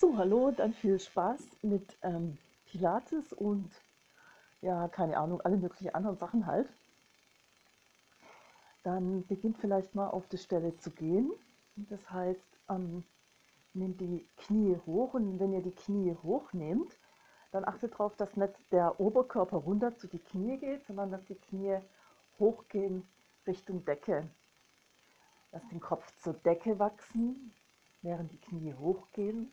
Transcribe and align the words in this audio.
So, 0.00 0.16
hallo, 0.16 0.50
dann 0.50 0.72
viel 0.72 0.98
Spaß 0.98 1.42
mit 1.60 1.98
ähm, 2.00 2.38
Pilates 2.64 3.34
und 3.34 3.70
ja, 4.62 4.88
keine 4.88 5.18
Ahnung, 5.18 5.42
alle 5.42 5.58
möglichen 5.58 5.94
anderen 5.94 6.16
Sachen 6.16 6.46
halt. 6.46 6.70
Dann 8.82 9.26
beginnt 9.26 9.58
vielleicht 9.58 9.94
mal 9.94 10.08
auf 10.08 10.26
die 10.28 10.38
Stelle 10.38 10.74
zu 10.78 10.90
gehen. 10.90 11.30
Das 11.76 12.10
heißt, 12.10 12.40
ähm, 12.70 13.04
nehmt 13.74 14.00
die 14.00 14.26
Knie 14.38 14.80
hoch 14.86 15.12
und 15.12 15.38
wenn 15.38 15.52
ihr 15.52 15.60
die 15.60 15.74
Knie 15.74 16.16
hochnehmt, 16.22 16.96
dann 17.52 17.66
achtet 17.66 17.92
darauf, 17.92 18.16
dass 18.16 18.38
nicht 18.38 18.54
der 18.72 18.98
Oberkörper 19.00 19.58
runter 19.58 19.94
zu 19.98 20.08
die 20.08 20.18
Knie 20.18 20.56
geht, 20.56 20.86
sondern 20.86 21.10
dass 21.10 21.26
die 21.26 21.34
Knie 21.34 21.76
hochgehen 22.38 23.06
Richtung 23.46 23.84
Decke. 23.84 24.26
Lasst 25.52 25.70
den 25.70 25.80
Kopf 25.80 26.10
zur 26.22 26.32
Decke 26.32 26.78
wachsen, 26.78 27.52
während 28.00 28.32
die 28.32 28.40
Knie 28.40 28.72
hochgehen. 28.72 29.52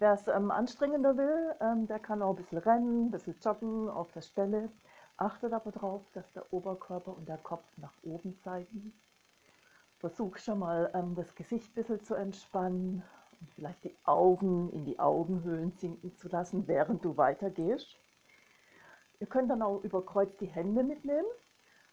Wer 0.00 0.14
es 0.14 0.26
ähm, 0.28 0.50
anstrengender 0.50 1.18
will, 1.18 1.54
ähm, 1.60 1.86
der 1.86 1.98
kann 1.98 2.22
auch 2.22 2.30
ein 2.30 2.36
bisschen 2.36 2.56
rennen, 2.56 3.08
ein 3.08 3.10
bisschen 3.10 3.36
joggen 3.38 3.90
auf 3.90 4.10
der 4.12 4.22
Stelle. 4.22 4.70
Achtet 5.18 5.52
aber 5.52 5.72
darauf, 5.72 6.00
dass 6.14 6.32
der 6.32 6.50
Oberkörper 6.54 7.14
und 7.14 7.28
der 7.28 7.36
Kopf 7.36 7.66
nach 7.76 7.92
oben 8.02 8.34
zeigen. 8.38 8.98
Versuch 9.98 10.38
schon 10.38 10.60
mal 10.60 10.90
ähm, 10.94 11.14
das 11.16 11.34
Gesicht 11.34 11.68
ein 11.68 11.74
bisschen 11.74 12.02
zu 12.02 12.14
entspannen 12.14 13.02
und 13.38 13.50
vielleicht 13.50 13.84
die 13.84 13.94
Augen 14.04 14.70
in 14.72 14.86
die 14.86 14.98
Augenhöhlen 14.98 15.72
sinken 15.72 16.16
zu 16.16 16.28
lassen, 16.28 16.66
während 16.66 17.04
du 17.04 17.18
weitergehst. 17.18 17.94
Ihr 19.18 19.26
könnt 19.26 19.50
dann 19.50 19.60
auch 19.60 19.84
über 19.84 20.02
Kreuz 20.06 20.34
die 20.38 20.46
Hände 20.46 20.82
mitnehmen, 20.82 21.28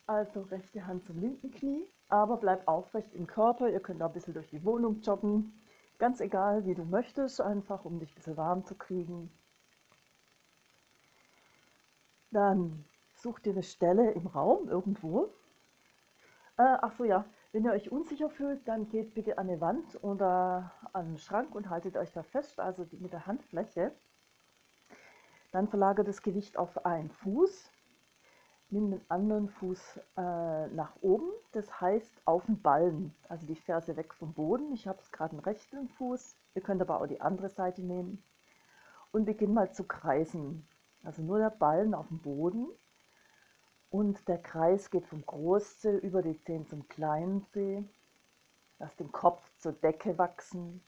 also 0.05 0.43
rechte 0.43 0.87
Hand 0.87 1.03
zum 1.03 1.19
linken 1.19 1.51
Knie, 1.51 1.85
aber 2.07 2.37
bleibt 2.37 2.69
aufrecht 2.69 3.13
im 3.13 3.27
Körper. 3.27 3.69
Ihr 3.69 3.81
könnt 3.81 4.01
auch 4.01 4.07
ein 4.07 4.13
bisschen 4.13 4.33
durch 4.33 4.47
die 4.47 4.63
Wohnung 4.63 5.01
joggen, 5.01 5.61
Ganz 5.99 6.19
egal, 6.19 6.65
wie 6.65 6.75
du 6.75 6.85
möchtest, 6.85 7.41
einfach 7.41 7.83
um 7.83 7.99
dich 7.99 8.11
ein 8.11 8.15
bisschen 8.15 8.37
warm 8.37 8.63
zu 8.65 8.75
kriegen. 8.75 9.31
Dann 12.31 12.85
such 13.15 13.39
dir 13.39 13.53
eine 13.53 13.63
Stelle 13.63 14.11
im 14.11 14.27
Raum 14.27 14.69
irgendwo. 14.69 15.33
Äh, 16.57 16.77
ach 16.81 16.93
so, 16.93 17.03
ja, 17.03 17.25
wenn 17.51 17.65
ihr 17.65 17.71
euch 17.71 17.91
unsicher 17.91 18.29
fühlt, 18.29 18.67
dann 18.67 18.89
geht 18.89 19.15
bitte 19.15 19.39
an 19.39 19.49
eine 19.49 19.59
Wand 19.59 20.03
oder 20.03 20.71
an 20.93 21.07
einen 21.07 21.17
Schrank 21.17 21.55
und 21.55 21.69
haltet 21.69 21.97
euch 21.97 22.11
da 22.11 22.21
fest, 22.21 22.59
also 22.59 22.85
mit 22.91 23.13
der 23.13 23.25
Handfläche. 23.25 23.91
Dann 25.51 25.67
verlagert 25.67 26.07
das 26.07 26.21
Gewicht 26.21 26.57
auf 26.57 26.85
einen 26.85 27.09
Fuß 27.09 27.71
Nimm 28.69 28.91
den 28.91 29.01
anderen 29.09 29.47
Fuß 29.47 29.97
äh, 30.17 30.67
nach 30.67 30.91
oben, 31.01 31.29
das 31.53 31.79
heißt 31.79 32.11
auf 32.25 32.45
den 32.45 32.61
Ballen, 32.61 33.15
also 33.29 33.45
die 33.45 33.55
Ferse 33.55 33.95
weg 33.95 34.13
vom 34.13 34.33
Boden. 34.33 34.73
Ich 34.73 34.87
habe 34.87 34.99
es 35.01 35.11
gerade 35.11 35.31
einen 35.31 35.39
rechten 35.39 35.87
Fuß, 35.87 36.35
ihr 36.53 36.61
könnt 36.61 36.81
aber 36.81 36.99
auch 36.99 37.07
die 37.07 37.21
andere 37.21 37.49
Seite 37.49 37.81
nehmen. 37.81 38.21
Und 39.13 39.23
beginn 39.23 39.53
mal 39.53 39.71
zu 39.71 39.85
kreisen. 39.85 40.67
Also 41.03 41.21
nur 41.21 41.39
der 41.39 41.49
Ballen 41.49 41.93
auf 41.93 42.09
dem 42.09 42.19
Boden 42.19 42.67
und 43.89 44.27
der 44.27 44.37
Kreis 44.37 44.89
geht 44.89 45.07
vom 45.07 45.25
Großzeh 45.25 45.97
über 45.99 46.21
die 46.21 46.37
Zehen 46.43 46.67
zum 46.67 46.87
kleinen 46.89 47.45
Zeh. 47.53 47.85
Lass 48.79 48.95
den 48.97 49.11
Kopf 49.11 49.49
zur 49.59 49.71
Decke 49.71 50.17
wachsen 50.17 50.83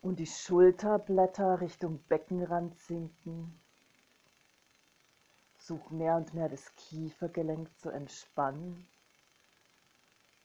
und 0.00 0.18
die 0.18 0.26
Schulterblätter 0.26 1.60
Richtung 1.60 2.02
Beckenrand 2.08 2.78
sinken. 2.78 3.61
Versuch 5.72 5.90
mehr 5.90 6.16
und 6.16 6.34
mehr 6.34 6.50
das 6.50 6.74
Kiefergelenk 6.76 7.70
zu 7.78 7.88
entspannen. 7.88 8.86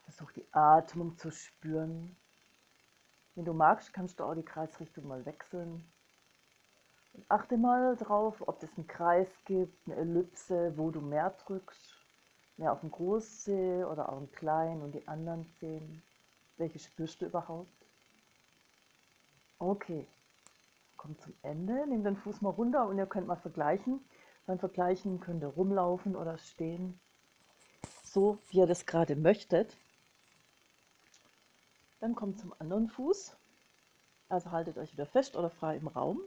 Versuch 0.03 0.31
die 0.31 0.45
Atmung 0.53 1.17
zu 1.17 1.31
spüren. 1.31 2.16
Wenn 3.36 3.44
du 3.44 3.53
magst, 3.53 3.92
kannst 3.94 4.20
du 4.20 4.23
auch 4.23 4.36
die 4.36 4.45
Kreisrichtung 4.45 5.05
mal 5.05 5.25
wechseln. 5.25 5.83
Und 7.14 7.25
achte 7.28 7.58
mal 7.58 7.98
drauf, 7.98 8.42
ob 8.48 8.64
es 8.64 8.70
einen 8.78 8.88
Kreis 8.88 9.28
gibt, 9.44 9.86
eine 9.86 9.98
Ellipse, 9.98 10.78
wo 10.78 10.92
du 10.92 11.02
mehr 11.02 11.32
drückst. 11.45 11.93
Mehr 12.55 12.71
auf 12.71 12.80
den 12.80 12.92
Großzeh 12.92 13.83
oder 13.83 14.08
auf 14.10 14.20
den 14.20 14.32
kleinen 14.32 14.82
und 14.82 14.93
die 14.93 15.05
anderen 15.10 15.45
Zehen. 15.60 16.02
Welche 16.55 16.80
spürst 16.80 17.21
du 17.21 17.26
überhaupt? 17.26 17.67
Okay, 19.60 20.08
komm 20.95 21.20
zum 21.20 21.33
Ende. 21.42 21.86
Nimm 21.87 22.05
den 22.05 22.16
Fuß 22.16 22.42
mal 22.42 22.52
runter 22.52 22.87
und 22.87 22.98
ihr 22.98 23.05
könnt 23.08 23.27
mal 23.27 23.36
vergleichen, 23.36 23.99
beim 24.47 24.58
Vergleichen 24.58 25.19
könnt 25.19 25.43
ihr 25.43 25.49
rumlaufen 25.49 26.15
oder 26.15 26.37
stehen, 26.37 26.99
so 28.03 28.39
wie 28.49 28.59
ihr 28.59 28.65
das 28.65 28.85
gerade 28.85 29.15
möchtet. 29.15 29.75
Dann 31.99 32.15
kommt 32.15 32.39
zum 32.39 32.53
anderen 32.57 32.89
Fuß. 32.89 33.36
Also 34.30 34.52
haltet 34.52 34.77
euch 34.77 34.91
wieder 34.93 35.05
fest 35.05 35.36
oder 35.36 35.49
frei 35.49 35.77
im 35.77 35.87
Raum. 35.87 36.19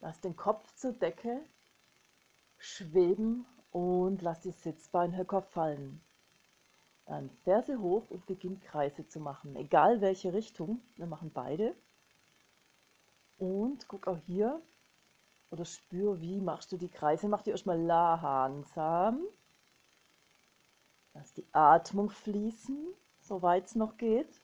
Lasst 0.00 0.24
den 0.24 0.36
Kopf 0.36 0.74
zur 0.74 0.92
Decke 0.92 1.40
schweben 2.58 3.46
und 3.72 4.22
lasst 4.22 4.44
die 4.44 4.50
Sitzbeinhöcker 4.50 5.42
fallen. 5.42 6.00
Dann 7.06 7.30
Ferse 7.44 7.78
hoch 7.78 8.04
und 8.10 8.26
beginnt 8.26 8.62
Kreise 8.64 9.06
zu 9.08 9.20
machen, 9.20 9.56
egal 9.56 10.00
welche 10.00 10.32
Richtung. 10.32 10.80
Wir 10.96 11.06
machen 11.06 11.30
beide. 11.32 11.74
Und 13.38 13.86
guck 13.88 14.06
auch 14.06 14.18
hier, 14.26 14.60
oder 15.50 15.64
spür, 15.64 16.20
wie 16.20 16.40
machst 16.40 16.72
du 16.72 16.76
die 16.76 16.88
Kreise. 16.88 17.28
Mach 17.28 17.42
die 17.42 17.50
erstmal 17.50 17.80
langsam. 17.80 19.22
Lass 21.14 21.32
die 21.34 21.46
Atmung 21.52 22.10
fließen, 22.10 22.94
soweit 23.20 23.66
es 23.66 23.74
noch 23.74 23.96
geht. 23.96 24.40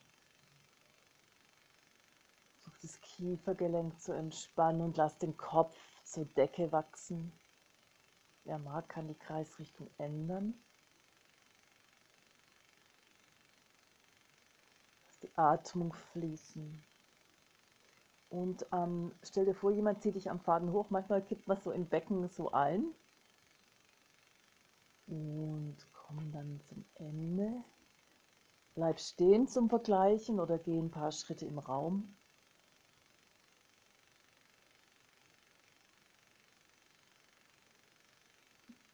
Such 2.60 2.76
das 2.82 3.00
Kiefergelenk 3.00 4.00
zu 4.00 4.12
entspannen 4.12 4.80
und 4.80 4.96
lass 4.96 5.18
den 5.18 5.36
Kopf 5.36 5.76
zur 6.04 6.24
Decke 6.24 6.72
wachsen. 6.72 7.32
Wer 8.44 8.58
mag, 8.58 8.88
kann 8.88 9.08
die 9.08 9.14
Kreisrichtung 9.14 9.88
ändern. 9.98 10.54
Lass 15.06 15.18
die 15.20 15.36
Atmung 15.36 15.92
fließen. 15.92 16.82
Und 18.34 18.66
ähm, 18.72 19.12
stell 19.22 19.44
dir 19.44 19.54
vor, 19.54 19.70
jemand 19.70 20.02
zieht 20.02 20.16
dich 20.16 20.28
am 20.28 20.40
Faden 20.40 20.72
hoch. 20.72 20.90
Manchmal 20.90 21.22
kippt 21.22 21.46
man 21.46 21.60
so 21.60 21.70
im 21.70 21.86
Becken 21.86 22.28
so 22.28 22.50
ein. 22.50 22.84
Und 25.06 25.76
komm 25.92 26.32
dann 26.32 26.60
zum 26.68 26.84
Ende. 26.96 27.52
Bleib 28.74 28.98
stehen 28.98 29.46
zum 29.46 29.68
Vergleichen 29.68 30.40
oder 30.40 30.58
geh 30.58 30.76
ein 30.76 30.90
paar 30.90 31.12
Schritte 31.12 31.46
im 31.46 31.60
Raum. 31.60 32.12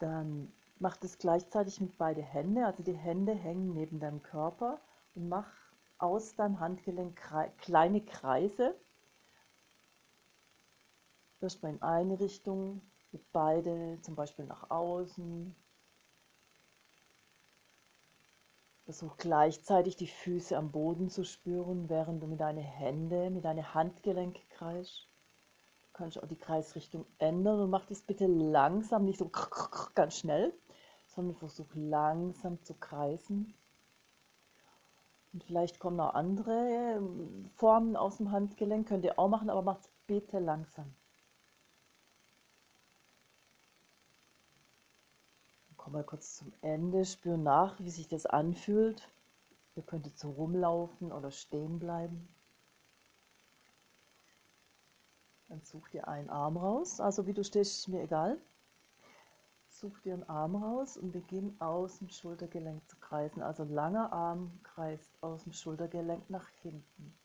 Dann 0.00 0.52
mach 0.80 0.98
das 0.98 1.16
gleichzeitig 1.16 1.80
mit 1.80 1.96
beide 1.96 2.20
Hände. 2.20 2.66
Also 2.66 2.82
die 2.82 2.92
Hände 2.92 3.32
hängen 3.32 3.72
neben 3.72 4.00
deinem 4.00 4.22
Körper 4.22 4.78
und 5.14 5.30
mach 5.30 5.50
aus 5.96 6.34
deinem 6.34 6.60
Handgelenk 6.60 7.18
kleine 7.56 8.02
Kreise 8.02 8.74
Erstmal 11.40 11.72
in 11.72 11.82
eine 11.82 12.20
Richtung, 12.20 12.82
mit 13.12 13.32
beide 13.32 13.98
zum 14.02 14.14
Beispiel 14.14 14.44
nach 14.44 14.70
außen. 14.70 15.54
Versuch 18.84 19.16
gleichzeitig 19.16 19.96
die 19.96 20.06
Füße 20.06 20.56
am 20.56 20.70
Boden 20.70 21.08
zu 21.08 21.24
spüren, 21.24 21.88
während 21.88 22.22
du 22.22 22.26
mit 22.26 22.40
deinen 22.40 22.62
Händen, 22.62 23.34
mit 23.34 23.44
deinen 23.44 23.72
Handgelenken 23.72 24.42
kreist. 24.50 25.08
Du 25.82 25.88
kannst 25.94 26.22
auch 26.22 26.28
die 26.28 26.36
Kreisrichtung 26.36 27.06
ändern 27.18 27.60
und 27.60 27.70
mach 27.70 27.86
das 27.86 28.02
bitte 28.02 28.26
langsam, 28.26 29.04
nicht 29.04 29.18
so 29.18 29.30
ganz 29.94 30.18
schnell, 30.18 30.52
sondern 31.06 31.36
versuch 31.36 31.68
langsam 31.74 32.62
zu 32.64 32.74
kreisen. 32.74 33.54
Und 35.32 35.44
vielleicht 35.44 35.78
kommen 35.78 36.00
auch 36.00 36.14
andere 36.14 37.00
Formen 37.54 37.96
aus 37.96 38.18
dem 38.18 38.30
Handgelenk, 38.30 38.88
könnt 38.88 39.04
ihr 39.04 39.18
auch 39.18 39.28
machen, 39.28 39.48
aber 39.48 39.62
macht 39.62 39.82
es 39.82 39.90
bitte 40.06 40.38
langsam. 40.40 40.92
Komm 45.90 45.98
mal 45.98 46.04
kurz 46.04 46.36
zum 46.36 46.52
Ende, 46.62 47.04
spür 47.04 47.36
nach, 47.36 47.80
wie 47.80 47.90
sich 47.90 48.06
das 48.06 48.24
anfühlt. 48.24 49.08
Ihr 49.74 49.82
könntet 49.82 50.16
so 50.20 50.30
rumlaufen 50.30 51.10
oder 51.10 51.32
stehen 51.32 51.80
bleiben. 51.80 52.28
Dann 55.48 55.60
such 55.64 55.88
dir 55.88 56.06
einen 56.06 56.30
Arm 56.30 56.56
raus, 56.56 57.00
also 57.00 57.26
wie 57.26 57.32
du 57.32 57.42
stehst, 57.42 57.72
ist 57.72 57.88
mir 57.88 58.04
egal. 58.04 58.38
Such 59.68 59.98
dir 60.04 60.14
einen 60.14 60.28
Arm 60.28 60.54
raus 60.54 60.96
und 60.96 61.10
beginn 61.10 61.60
aus 61.60 61.98
dem 61.98 62.08
Schultergelenk 62.08 62.88
zu 62.88 62.96
kreisen. 62.98 63.42
Also 63.42 63.64
langer 63.64 64.12
Arm 64.12 64.60
kreist 64.62 65.10
aus 65.22 65.42
dem 65.42 65.52
Schultergelenk 65.52 66.30
nach 66.30 66.48
hinten. 66.62 67.18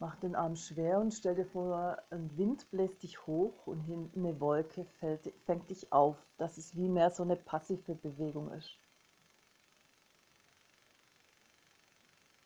Mach 0.00 0.14
den 0.16 0.36
Arm 0.36 0.54
schwer 0.54 1.00
und 1.00 1.12
stell 1.12 1.34
dir 1.34 1.46
vor, 1.46 1.98
ein 2.10 2.36
Wind 2.36 2.70
bläst 2.70 3.02
dich 3.02 3.26
hoch 3.26 3.66
und 3.66 3.80
hinten 3.80 4.24
eine 4.24 4.40
Wolke 4.40 4.84
fällt, 5.00 5.32
fängt 5.44 5.68
dich 5.70 5.92
auf, 5.92 6.16
dass 6.36 6.56
es 6.56 6.76
wie 6.76 6.88
mehr 6.88 7.10
so 7.10 7.24
eine 7.24 7.34
passive 7.34 7.96
Bewegung 7.96 8.52
ist. 8.52 8.78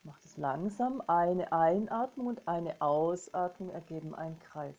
Mach 0.02 0.18
es 0.24 0.36
langsam. 0.36 1.02
Eine 1.06 1.52
Einatmung 1.52 2.26
und 2.28 2.48
eine 2.48 2.80
Ausatmung 2.80 3.70
ergeben 3.70 4.14
einen 4.14 4.38
Kreis. 4.40 4.74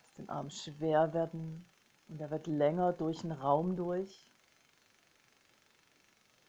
Lass 0.00 0.14
den 0.14 0.28
Arm 0.28 0.50
schwer 0.50 1.12
werden 1.12 1.64
und 2.08 2.20
er 2.20 2.30
wird 2.30 2.46
länger 2.46 2.94
durch 2.94 3.20
den 3.20 3.32
Raum 3.32 3.76
durch. 3.76 4.30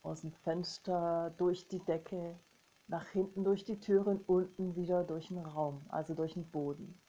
Aus 0.02 0.22
dem 0.22 0.32
Fenster, 0.32 1.32
durch 1.38 1.68
die 1.68 1.80
Decke, 1.80 2.40
nach 2.88 3.08
hinten 3.08 3.44
durch 3.44 3.64
die 3.64 3.80
Türen, 3.80 4.22
unten 4.28 4.76
wieder 4.76 5.04
durch 5.04 5.30
den 5.30 5.40
Raum, 5.40 5.86
also 5.90 6.14
durch 6.14 6.34
den 6.34 6.50
Boden. 6.50 7.02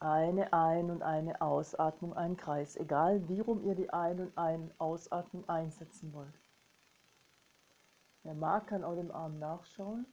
Eine 0.00 0.52
Ein- 0.52 0.90
und 0.90 1.02
eine 1.02 1.40
Ausatmung, 1.40 2.14
ein 2.14 2.36
Kreis, 2.36 2.76
egal 2.76 3.28
wie 3.28 3.40
rum 3.40 3.64
ihr 3.64 3.74
die 3.74 3.90
Ein- 3.90 4.20
und 4.20 4.38
eine 4.38 4.70
Ausatmung 4.78 5.48
einsetzen 5.48 6.12
wollt. 6.12 6.38
Wer 8.22 8.34
mag, 8.34 8.68
kann 8.68 8.84
auch 8.84 8.94
dem 8.94 9.10
Arm 9.10 9.38
nachschauen. 9.38 10.06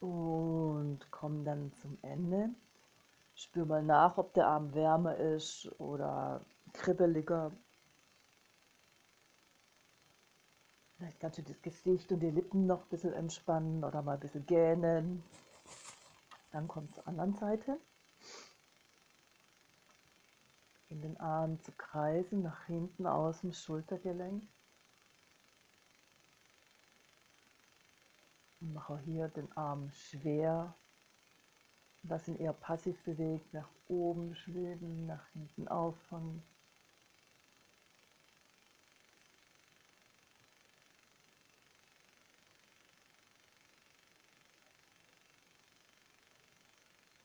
Und 0.00 1.00
komm 1.10 1.44
dann 1.44 1.72
zum 1.74 1.98
Ende. 2.02 2.50
Spür 3.34 3.66
mal 3.66 3.82
nach, 3.82 4.18
ob 4.18 4.34
der 4.34 4.46
Arm 4.46 4.74
wärmer 4.74 5.16
ist 5.16 5.70
oder 5.78 6.44
kribbeliger. 6.72 7.52
Vielleicht 10.96 11.20
kannst 11.20 11.38
du 11.38 11.42
das 11.42 11.62
Gesicht 11.62 12.10
und 12.10 12.20
die 12.20 12.30
Lippen 12.30 12.66
noch 12.66 12.82
ein 12.82 12.88
bisschen 12.88 13.12
entspannen 13.12 13.84
oder 13.84 14.02
mal 14.02 14.14
ein 14.14 14.20
bisschen 14.20 14.46
gähnen. 14.46 15.22
Dann 16.50 16.66
kommt 16.66 16.94
zur 16.94 17.06
anderen 17.06 17.34
Seite. 17.34 17.78
In 20.88 21.00
den 21.02 21.20
Arm 21.20 21.60
zu 21.62 21.70
kreisen, 21.72 22.42
nach 22.42 22.64
hinten 22.64 23.06
aus 23.06 23.42
dem 23.42 23.52
Schultergelenk. 23.52 24.42
Mache 28.60 28.98
hier 29.04 29.28
den 29.28 29.50
Arm 29.56 29.90
schwer. 29.92 30.74
Lass 32.02 32.28
ihn 32.28 32.38
eher 32.38 32.52
passiv 32.52 33.02
bewegt, 33.04 33.52
nach 33.52 33.68
oben 33.88 34.34
schweben, 34.34 35.06
nach 35.06 35.26
hinten 35.28 35.68
auffangen. 35.68 36.42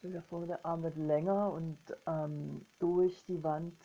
Der 0.01 0.65
Arm 0.65 0.83
wird 0.83 0.97
länger 0.97 1.53
und 1.53 1.77
ähm, 2.07 2.65
durch 2.79 3.24
die 3.25 3.41
Wand 3.41 3.79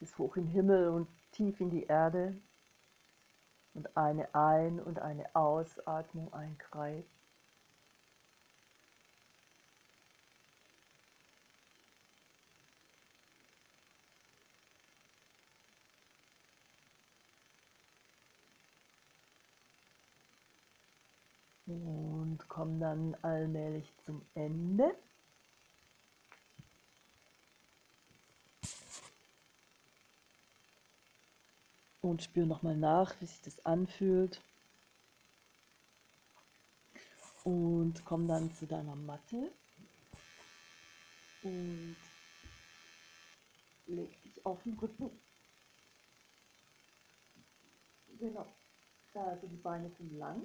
bis 0.00 0.18
hoch 0.18 0.36
in 0.36 0.46
den 0.46 0.52
Himmel 0.52 0.88
und 0.88 1.08
tief 1.30 1.60
in 1.60 1.70
die 1.70 1.84
Erde. 1.84 2.36
Und 3.74 3.96
eine 3.96 4.34
Ein- 4.34 4.80
und 4.80 5.00
eine 5.00 5.26
Ausatmung, 5.34 6.32
ein 6.32 6.56
Kreis. 6.58 7.04
Und 21.66 22.38
komm 22.48 22.80
dann 22.80 23.16
allmählich 23.22 23.92
zum 24.04 24.22
Ende. 24.34 24.94
Und 32.04 32.22
spür 32.22 32.44
nochmal 32.44 32.76
nach, 32.76 33.18
wie 33.18 33.24
sich 33.24 33.40
das 33.40 33.64
anfühlt. 33.64 34.38
Und 37.44 38.04
komm 38.04 38.28
dann 38.28 38.52
zu 38.52 38.66
deiner 38.66 38.94
Matte. 38.94 39.50
Und 41.42 41.96
leg 43.86 44.22
dich 44.22 44.44
auf 44.44 44.62
den 44.64 44.74
Rücken. 44.74 45.10
Genau. 48.18 48.46
Also 49.14 49.46
die 49.46 49.56
Beine 49.56 49.88
sind 49.96 50.12
lang. 50.18 50.42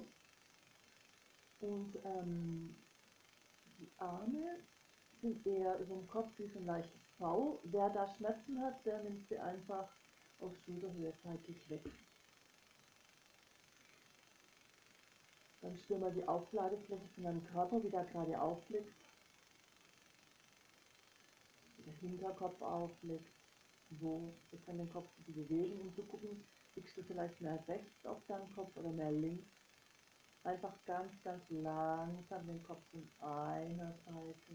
Und 1.60 1.94
ähm, 2.06 2.74
die 3.78 3.90
Arme 3.98 4.60
sind 5.20 5.46
eher 5.46 5.78
über 5.78 5.94
dem 5.94 6.08
Kopf 6.08 6.30
wie 6.38 6.48
so 6.48 6.58
ein 6.58 6.64
leichtes 6.64 7.02
V. 7.18 7.60
Wer 7.64 7.90
da 7.90 8.08
Schmerzen 8.16 8.62
hat, 8.62 8.86
der 8.86 9.02
nimmt 9.02 9.28
sie 9.28 9.38
einfach 9.38 9.90
auf 10.42 10.52
Schulterhöhe 10.64 11.12
seitlich 11.22 11.68
weg. 11.70 11.82
Dann 15.60 15.76
spür 15.76 15.98
mal 15.98 16.12
die 16.12 16.26
Aufladefläche 16.26 17.06
von 17.14 17.24
deinem 17.24 17.46
Körper, 17.48 17.82
wie 17.84 17.90
der 17.90 18.04
gerade 18.04 18.40
aufliegt. 18.40 18.94
Wie 21.76 21.82
der 21.82 21.94
Hinterkopf 21.94 22.60
aufliegt. 22.62 23.34
Wo 23.90 24.32
ist 24.52 24.68
an 24.68 24.78
den 24.78 24.90
Kopf 24.90 25.08
zu 25.26 25.32
bewegen, 25.32 25.80
um 25.80 25.94
zu 25.94 26.02
gucken, 26.04 26.44
liegst 26.76 26.96
du 26.96 27.02
vielleicht 27.02 27.40
mehr 27.40 27.62
rechts 27.66 28.06
auf 28.06 28.24
deinem 28.26 28.50
Kopf 28.54 28.76
oder 28.76 28.90
mehr 28.90 29.10
links. 29.10 29.48
Einfach 30.44 30.72
ganz, 30.86 31.12
ganz 31.22 31.42
langsam 31.50 32.46
den 32.46 32.62
Kopf 32.62 32.82
von 32.90 33.06
einer 33.18 33.92
Seite 34.06 34.54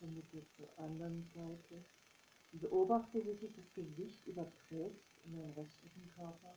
und 0.00 0.14
mit 0.14 0.56
zur 0.56 0.78
anderen 0.78 1.28
Seite. 1.34 1.84
Beobachte, 2.58 3.24
wie 3.24 3.34
sich 3.34 3.54
das 3.54 3.74
Gewicht 3.74 4.26
überträgt 4.26 5.04
in 5.24 5.36
den 5.36 5.50
restlichen 5.52 6.10
Körper. 6.14 6.54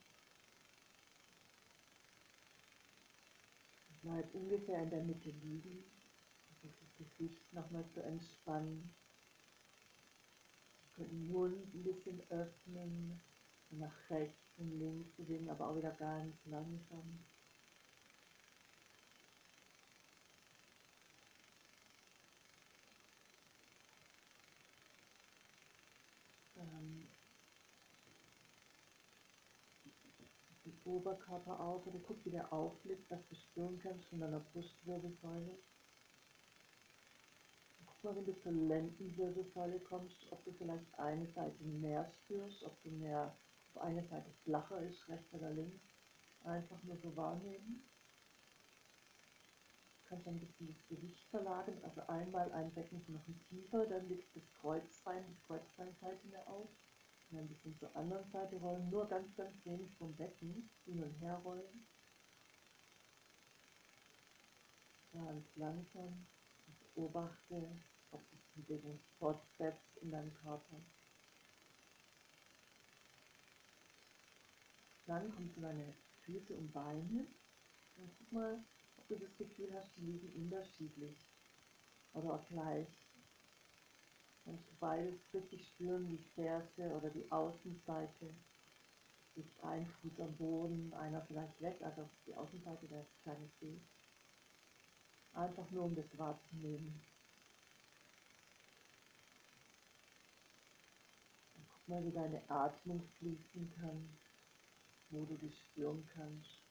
Bleib 4.03 4.33
ungefähr 4.35 4.83
in 4.83 4.89
der 4.89 5.03
Mitte 5.03 5.29
liegen. 5.29 5.83
Versuch 6.61 6.75
das 6.79 7.07
Gesicht 7.07 7.53
nochmal 7.53 7.85
zu 7.93 8.03
entspannen. 8.03 8.93
Wir 10.83 11.05
können 11.05 11.09
den 11.09 11.31
Mund 11.31 11.73
ein 11.73 11.83
bisschen 11.83 12.21
öffnen, 12.29 13.19
nach 13.71 14.09
rechts 14.09 14.37
und 14.57 14.79
links 14.79 15.09
bewegen, 15.17 15.49
aber 15.49 15.69
auch 15.69 15.75
wieder 15.75 15.91
ganz 15.91 16.35
langsam. 16.45 17.19
ähm, 26.59 27.07
den 30.65 30.75
Oberkörper 30.87 31.59
auf 31.59 31.85
oder 31.85 31.99
guck, 31.99 32.23
wie 32.25 32.31
der 32.31 32.51
aufliegt, 32.51 33.09
was 33.11 33.19
du 33.27 33.35
spüren 33.35 33.79
kannst 33.79 34.05
von 34.05 34.19
deiner 34.19 34.39
Brustwirbelsäule. 34.39 35.57
Guck 37.85 38.03
mal, 38.03 38.15
wenn 38.15 38.25
du 38.25 38.39
zur 38.39 38.51
Lendenwirbelsäule 38.51 39.79
kommst, 39.81 40.31
ob 40.31 40.43
du 40.45 40.51
vielleicht 40.53 40.97
eine 40.99 41.27
Seite 41.27 41.63
mehr 41.63 42.05
spürst, 42.05 42.63
ob 42.63 42.81
du 42.83 42.89
mehr 42.89 43.35
auf 43.73 43.81
eine 43.81 44.03
Seite 44.07 44.31
flacher 44.43 44.81
ist, 44.81 45.07
rechts 45.09 45.33
oder 45.33 45.51
links. 45.51 45.83
Einfach 46.43 46.81
nur 46.83 46.97
so 46.97 47.15
wahrnehmen. 47.15 47.83
Du 50.03 50.09
kannst 50.09 50.27
ein 50.27 50.39
bisschen 50.39 50.67
das 50.67 50.87
Gewicht 50.87 51.25
verlagern, 51.29 51.77
also 51.83 52.01
einmal 52.07 52.49
ein 52.53 52.73
Becken 52.73 53.03
noch 53.09 53.25
tiefer, 53.49 53.85
dann 53.87 54.07
liegt 54.07 54.33
das 54.35 54.49
Kreuzbein, 54.53 55.25
die 55.27 55.45
Kreuzbeinseite 55.45 56.27
mehr 56.27 56.47
auf. 56.47 56.69
Ein 57.29 57.47
bisschen 57.49 57.77
zur 57.77 57.93
anderen 57.95 58.29
Seite 58.31 58.55
rollen, 58.55 58.89
nur 58.89 59.07
ganz, 59.07 59.35
ganz 59.35 59.53
wenig 59.65 59.91
vom 59.99 60.15
Becken 60.15 60.69
hin 60.85 61.03
und 61.03 61.13
her 61.19 61.35
rollen. 61.43 61.85
Ganz 65.13 65.45
langsam 65.55 66.25
beobachte, 66.95 67.67
ob 68.11 68.21
sich 68.29 68.39
die 68.55 68.61
Bewegung 68.61 68.99
fortsetzt 69.19 69.97
in 70.01 70.11
deinem 70.11 70.33
Körper. 70.35 70.77
Dann 75.05 75.33
kommst 75.35 75.57
du 75.57 75.61
deine 75.61 75.93
Füße 76.23 76.53
und 76.53 76.73
Beine 76.73 77.27
und 77.97 78.09
guck 78.19 78.31
mal, 78.31 78.63
ob 78.97 79.07
du 79.07 79.15
das 79.15 79.37
Gefühl 79.37 79.73
hast, 79.73 79.89
die 79.97 80.01
liegen 80.01 80.43
unterschiedlich 80.43 81.17
oder 82.13 82.33
auch 82.35 82.47
gleich. 82.47 83.06
Du 84.47 84.57
beides 84.79 85.19
richtig 85.33 85.67
spüren, 85.67 86.07
die 86.07 86.23
Ferse 86.33 86.95
oder 86.95 87.09
die 87.09 87.29
Außenseite. 87.29 88.33
Ist 89.35 89.63
ein 89.63 89.85
Fuß 89.85 90.21
am 90.21 90.33
Boden, 90.37 90.93
einer 90.93 91.21
vielleicht 91.21 91.61
weg, 91.61 91.77
also 91.83 92.07
die 92.25 92.33
Außenseite 92.33 92.87
der 92.87 93.05
kleine 93.23 93.49
Zeh. 93.59 93.77
Einfach 95.33 95.69
nur 95.71 95.83
um 95.83 95.95
das 95.95 96.17
wahrzunehmen. 96.17 97.01
Und 101.55 101.65
guck 101.69 101.89
mal, 101.89 102.05
wie 102.05 102.11
deine 102.11 102.41
Atmung 102.49 103.03
fließen 103.19 103.73
kann, 103.81 104.09
wo 105.09 105.25
du 105.25 105.35
dich 105.35 105.59
spüren 105.59 106.07
kannst. 106.15 106.67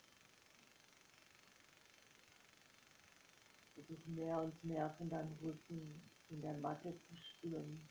versuch 3.75 4.07
mehr 4.07 4.41
und 4.41 4.65
mehr 4.65 4.91
von 4.97 5.09
deinem 5.11 5.37
Rücken 5.43 6.03
in 6.29 6.41
der 6.41 6.55
Matte 6.55 6.95
zu 7.09 7.17
spüren. 7.17 7.89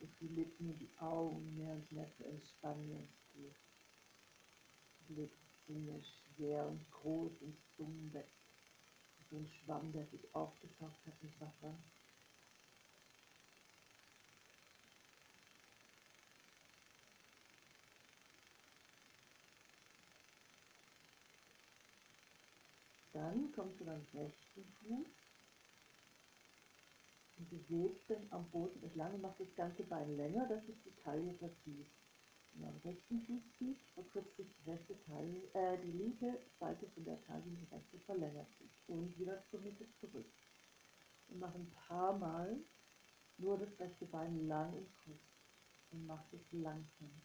Dass 0.00 0.10
die 0.20 0.28
Lippen 0.28 0.70
und 0.70 0.78
die 0.78 0.98
Augen 0.98 1.56
mehr 1.56 1.74
und 1.74 1.90
mehr 1.92 2.08
zu 2.16 2.24
entspannen. 2.24 3.08
Die 5.08 5.14
Lippen 5.14 6.04
schwer 6.36 6.66
und 6.66 6.90
groß 6.90 7.32
und 7.40 7.56
dumm 7.76 8.12
weg. 8.12 8.28
So 9.30 9.38
ein 9.38 9.48
Schwamm, 9.48 9.92
der 9.92 10.06
sich 10.06 10.34
aufgesaugt 10.34 11.04
hat 11.06 11.22
mit 11.22 11.40
Wasser. 11.40 11.76
Dann 23.16 23.50
kommst 23.52 23.80
du 23.80 23.84
dann 23.84 24.06
rechten 24.12 24.64
Fuß 24.78 25.06
und 27.38 27.48
bewegst 27.48 28.10
den 28.10 28.30
am 28.30 28.44
Boden 28.50 28.82
entlang 28.82 29.18
machst 29.22 29.40
das 29.40 29.54
ganze 29.56 29.84
Bein 29.84 30.18
länger, 30.18 30.46
dass 30.46 30.66
sich 30.66 30.76
die 30.84 30.94
Taille 31.02 31.32
verzieht. 31.38 31.86
Und 32.52 32.64
am 32.66 32.76
rechten 32.84 33.22
Fuß 33.22 33.42
zieht, 33.58 33.78
verkürzt 33.94 34.36
sich 34.36 34.46
die 34.58 34.70
rechte 34.70 35.02
Taille, 35.06 35.48
äh, 35.54 35.78
die 35.82 35.92
linke 35.92 36.38
Seite 36.60 36.86
von 36.90 37.04
der 37.06 37.22
Taille, 37.24 37.44
die 37.46 37.74
rechte 37.74 37.98
verlängert 38.00 38.48
sich. 38.58 38.70
Und 38.86 39.18
wieder 39.18 39.42
zur 39.50 39.60
Mitte 39.60 39.86
zurück. 39.98 40.30
Und 41.28 41.40
mach 41.40 41.54
ein 41.54 41.72
paar 41.88 42.18
Mal 42.18 42.54
nur 43.38 43.58
das 43.58 43.80
rechte 43.80 44.04
Bein 44.04 44.46
lang 44.46 44.74
und 44.74 44.88
kurz. 45.04 45.20
Und 45.90 46.06
mach 46.06 46.22
es 46.34 46.52
langsam. 46.52 47.22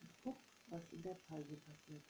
Und 0.00 0.10
guck, 0.22 0.38
was 0.68 0.82
in 0.92 1.02
der 1.02 1.18
Taille 1.28 1.56
passiert. 1.56 2.04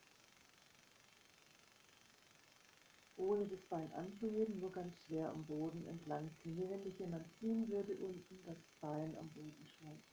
Ohne 3.17 3.47
das 3.47 3.61
Bein 3.69 3.93
anzuheben, 3.93 4.61
nur 4.61 4.73
ganz 4.73 4.95
schwer 5.07 5.31
am 5.31 5.45
Boden 5.47 5.87
entlang 5.87 6.31
ziehen. 6.43 6.57
Wie 6.57 6.71
wenn 6.71 6.85
dich 6.85 6.99
jemand 6.99 7.27
ziehen 7.39 7.69
würde, 7.69 7.97
unten 7.97 8.39
das 8.45 8.57
Bein 8.81 9.17
am 9.19 9.29
Boden 9.31 9.67
schreibt. 9.67 10.05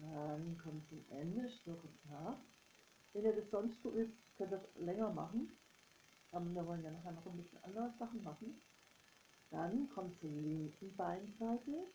Dann 0.00 0.58
kommt 0.58 0.88
zum 0.88 1.04
Ende, 1.10 1.50
Schnuppert 1.50 2.04
nach. 2.08 2.38
Wenn 3.12 3.24
ihr 3.24 3.34
das 3.34 3.50
sonst 3.50 3.82
so 3.82 3.92
übt, 3.92 4.12
könnt 4.36 4.52
ihr 4.52 4.58
das 4.58 4.76
länger 4.76 5.10
machen. 5.10 5.50
Aber 6.30 6.46
wir 6.54 6.66
wollen 6.66 6.84
ja 6.84 6.90
nachher 6.90 7.12
noch 7.12 7.26
ein 7.26 7.36
bisschen 7.36 7.62
andere 7.64 7.92
Sachen 7.98 8.22
machen. 8.22 8.60
Dann 9.50 9.88
kommt 9.88 10.20
zur 10.20 10.30
linken 10.30 10.94
Beinseite, 10.96 11.86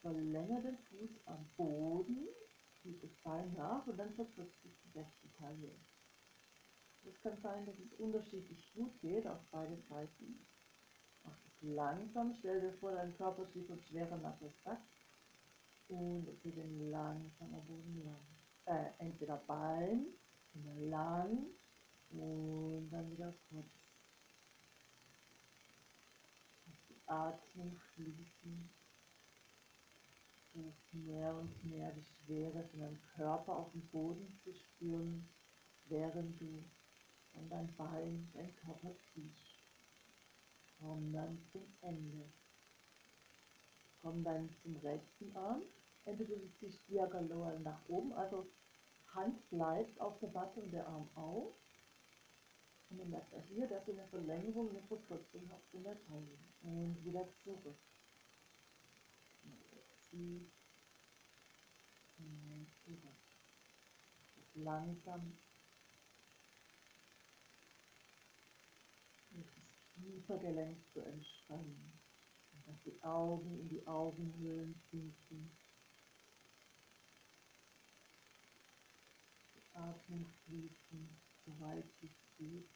verlängert 0.00 0.64
den 0.64 0.78
Fuß 0.78 1.10
am 1.26 1.46
Boden, 1.56 2.26
zieht 2.82 3.02
das 3.02 3.10
Bein 3.22 3.52
nach 3.54 3.86
und 3.86 3.98
dann 3.98 4.14
verkürzt 4.14 4.62
sich 4.62 4.72
die 4.84 4.98
rechte 4.98 5.30
Taille. 5.38 5.70
Es 7.06 7.20
kann 7.22 7.36
sein, 7.42 7.66
dass 7.66 7.78
es 7.78 7.92
unterschiedlich 7.98 8.72
gut 8.74 8.98
geht 9.00 9.26
auf 9.26 9.40
beide 9.50 9.76
Seiten. 9.88 10.46
Mach 11.24 11.36
es 11.46 11.62
langsam, 11.62 12.34
stell 12.38 12.60
dir 12.60 12.72
vor, 12.74 12.92
dein 12.92 13.16
Körper 13.16 13.46
steht 13.46 13.68
so 13.68 13.76
schwerer 13.76 14.16
nasser 14.16 14.50
Sack 14.64 14.80
und 15.88 16.26
es 16.28 16.40
geht 16.42 16.56
langsam 16.56 17.54
am 17.54 17.64
Boden 17.66 18.02
lang. 18.04 18.24
Äh, 18.66 18.90
entweder 18.98 19.36
Bein, 19.46 20.06
immer 20.54 20.74
lang 20.88 21.46
und 22.10 22.88
dann 22.90 23.10
wieder 23.10 23.34
kurz. 23.50 23.66
Die 26.88 27.02
Atmung 27.06 27.76
fließen. 27.94 28.70
Versuch 30.52 30.74
mehr 30.92 31.34
und 31.34 31.70
mehr 31.70 31.92
die 31.92 32.04
Schwere 32.04 32.62
von 32.70 32.80
deinem 32.80 33.00
Körper 33.16 33.56
auf 33.56 33.72
dem 33.72 33.82
Boden 33.88 34.38
zu 34.42 34.54
spüren, 34.54 35.28
während 35.88 36.40
du 36.40 36.64
und 37.34 37.50
dein 37.50 37.74
Bein, 37.76 38.28
dein 38.34 38.54
Körper 38.56 38.94
zieht. 39.12 39.32
Komm 40.80 41.12
dann 41.12 41.38
zum 41.52 41.62
Ende. 41.82 42.24
Komm 44.02 44.22
dann 44.22 44.50
zum 44.62 44.76
rechten 44.78 45.34
Arm. 45.36 45.62
Entweder 46.04 46.36
du 46.36 46.48
ziehst 46.58 46.80
diagonal 46.88 47.58
nach 47.60 47.80
oben, 47.88 48.12
also 48.12 48.46
Hand 49.14 49.48
bleibt 49.48 49.98
auf 50.00 50.18
der 50.18 50.28
Matte 50.30 50.60
und 50.60 50.72
der 50.72 50.86
Arm 50.86 51.08
auf. 51.14 51.54
Und 52.90 52.98
dann 52.98 53.10
merkt 53.10 53.32
er 53.32 53.42
hier, 53.42 53.66
dass 53.66 53.84
du 53.86 53.92
eine 53.92 54.06
Verlängerung, 54.08 54.70
eine 54.70 54.82
Verkürzung 54.82 55.48
hast 55.50 55.72
in 55.72 55.84
der 55.84 55.96
Taille. 56.06 56.36
Und 56.62 57.04
wieder 57.04 57.26
zurück. 57.42 57.76
Und 59.42 60.50
zurück. 62.84 63.00
Langsam 64.54 65.32
Kiefergelenk 70.04 70.76
zu 70.92 71.00
entspannen. 71.00 71.92
Dass 72.66 72.76
die 72.84 73.02
Augen 73.02 73.58
in 73.60 73.68
die 73.68 73.86
Augenhöhlen 73.86 74.74
sinken. 74.90 75.50
Die 79.54 79.76
Atmung 79.76 80.26
fließen, 80.46 81.08
soweit 81.46 81.84
es 82.02 82.10
geht. 82.38 82.68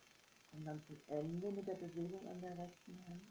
Und 0.53 0.65
dann 0.65 0.83
zum 0.87 0.97
Ende 1.09 1.53
mit 1.53 1.67
der 1.67 1.75
Bewegung 1.75 2.27
an 2.29 2.41
der 2.41 2.57
rechten 2.59 2.99
Hand. 3.07 3.23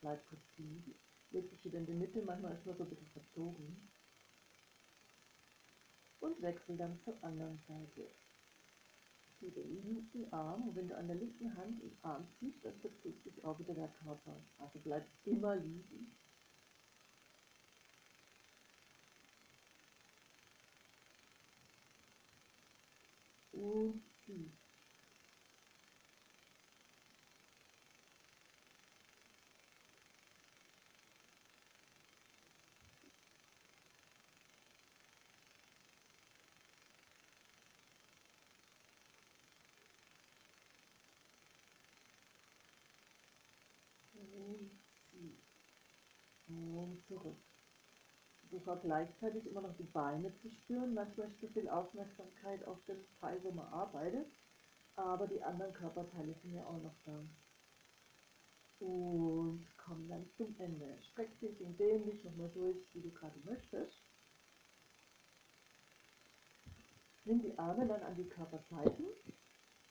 Bleib 0.00 0.26
kurz 0.28 0.42
liegen. 0.56 0.94
Leg 1.30 1.50
dich 1.50 1.64
wieder 1.64 1.78
in 1.78 1.86
die 1.86 1.92
Mitte, 1.92 2.22
manchmal 2.22 2.54
ist 2.54 2.64
man 2.64 2.76
so 2.76 2.84
ein 2.84 2.90
bisschen 2.90 3.10
verzogen. 3.12 3.88
Und 6.20 6.40
wechsel 6.42 6.76
dann 6.76 6.98
zur 7.04 7.22
anderen 7.22 7.58
Seite 7.68 8.08
zu 9.38 9.50
den 9.50 9.82
linken 9.84 10.32
Arm 10.32 10.68
und 10.68 10.76
wenn 10.76 10.88
du 10.88 10.96
an 10.96 11.06
der 11.06 11.16
linken 11.16 11.56
Hand 11.56 11.80
den 11.80 11.96
Arm 12.02 12.26
ziehst, 12.38 12.64
dann 12.64 12.74
verzieht 12.80 13.22
sich 13.22 13.44
auch 13.44 13.58
wieder 13.58 13.74
der 13.74 13.88
Körper. 13.88 14.36
Also 14.58 14.78
bleib 14.80 15.06
immer 15.24 15.56
liegen. 15.56 16.12
Und 23.52 24.02
zieh. 24.24 24.50
und 46.48 47.06
zurück. 47.06 47.36
Auch 48.68 48.82
gleichzeitig 48.82 49.46
immer 49.46 49.62
noch 49.62 49.74
die 49.78 49.84
Beine 49.84 50.30
zu 50.42 50.50
spüren. 50.50 50.92
Manchmal 50.92 51.32
zu 51.40 51.48
viel 51.48 51.70
Aufmerksamkeit 51.70 52.62
auf 52.66 52.76
den 52.86 52.98
Teil, 53.18 53.42
wo 53.42 53.50
man 53.50 53.66
arbeitet, 53.72 54.26
aber 54.94 55.26
die 55.26 55.42
anderen 55.42 55.72
Körperteile 55.72 56.34
sind 56.42 56.52
ja 56.52 56.66
auch 56.66 56.82
noch 56.82 56.94
da. 57.06 57.24
Und 58.80 59.66
komm 59.78 60.06
dann 60.08 60.28
zum 60.36 60.54
Ende. 60.58 60.98
Streck 61.10 61.40
dich 61.40 61.58
und 61.62 61.80
dehn 61.80 62.04
dich 62.04 62.22
nochmal 62.24 62.50
durch, 62.52 62.76
wie 62.92 63.00
du 63.00 63.10
gerade 63.10 63.38
möchtest. 63.44 63.96
Nimm 67.24 67.40
die 67.40 67.58
Arme 67.58 67.86
dann 67.86 68.02
an 68.02 68.16
die 68.16 68.28
Körperseiten, 68.28 69.06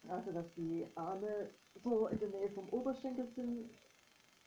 also 0.07 0.31
dass 0.31 0.53
die 0.55 0.86
Arme 0.93 1.50
so 1.84 2.07
in 2.07 2.19
der 2.19 2.29
Nähe 2.29 2.51
vom 2.51 2.69
Oberschenkel 2.69 3.27
sind, 3.36 3.72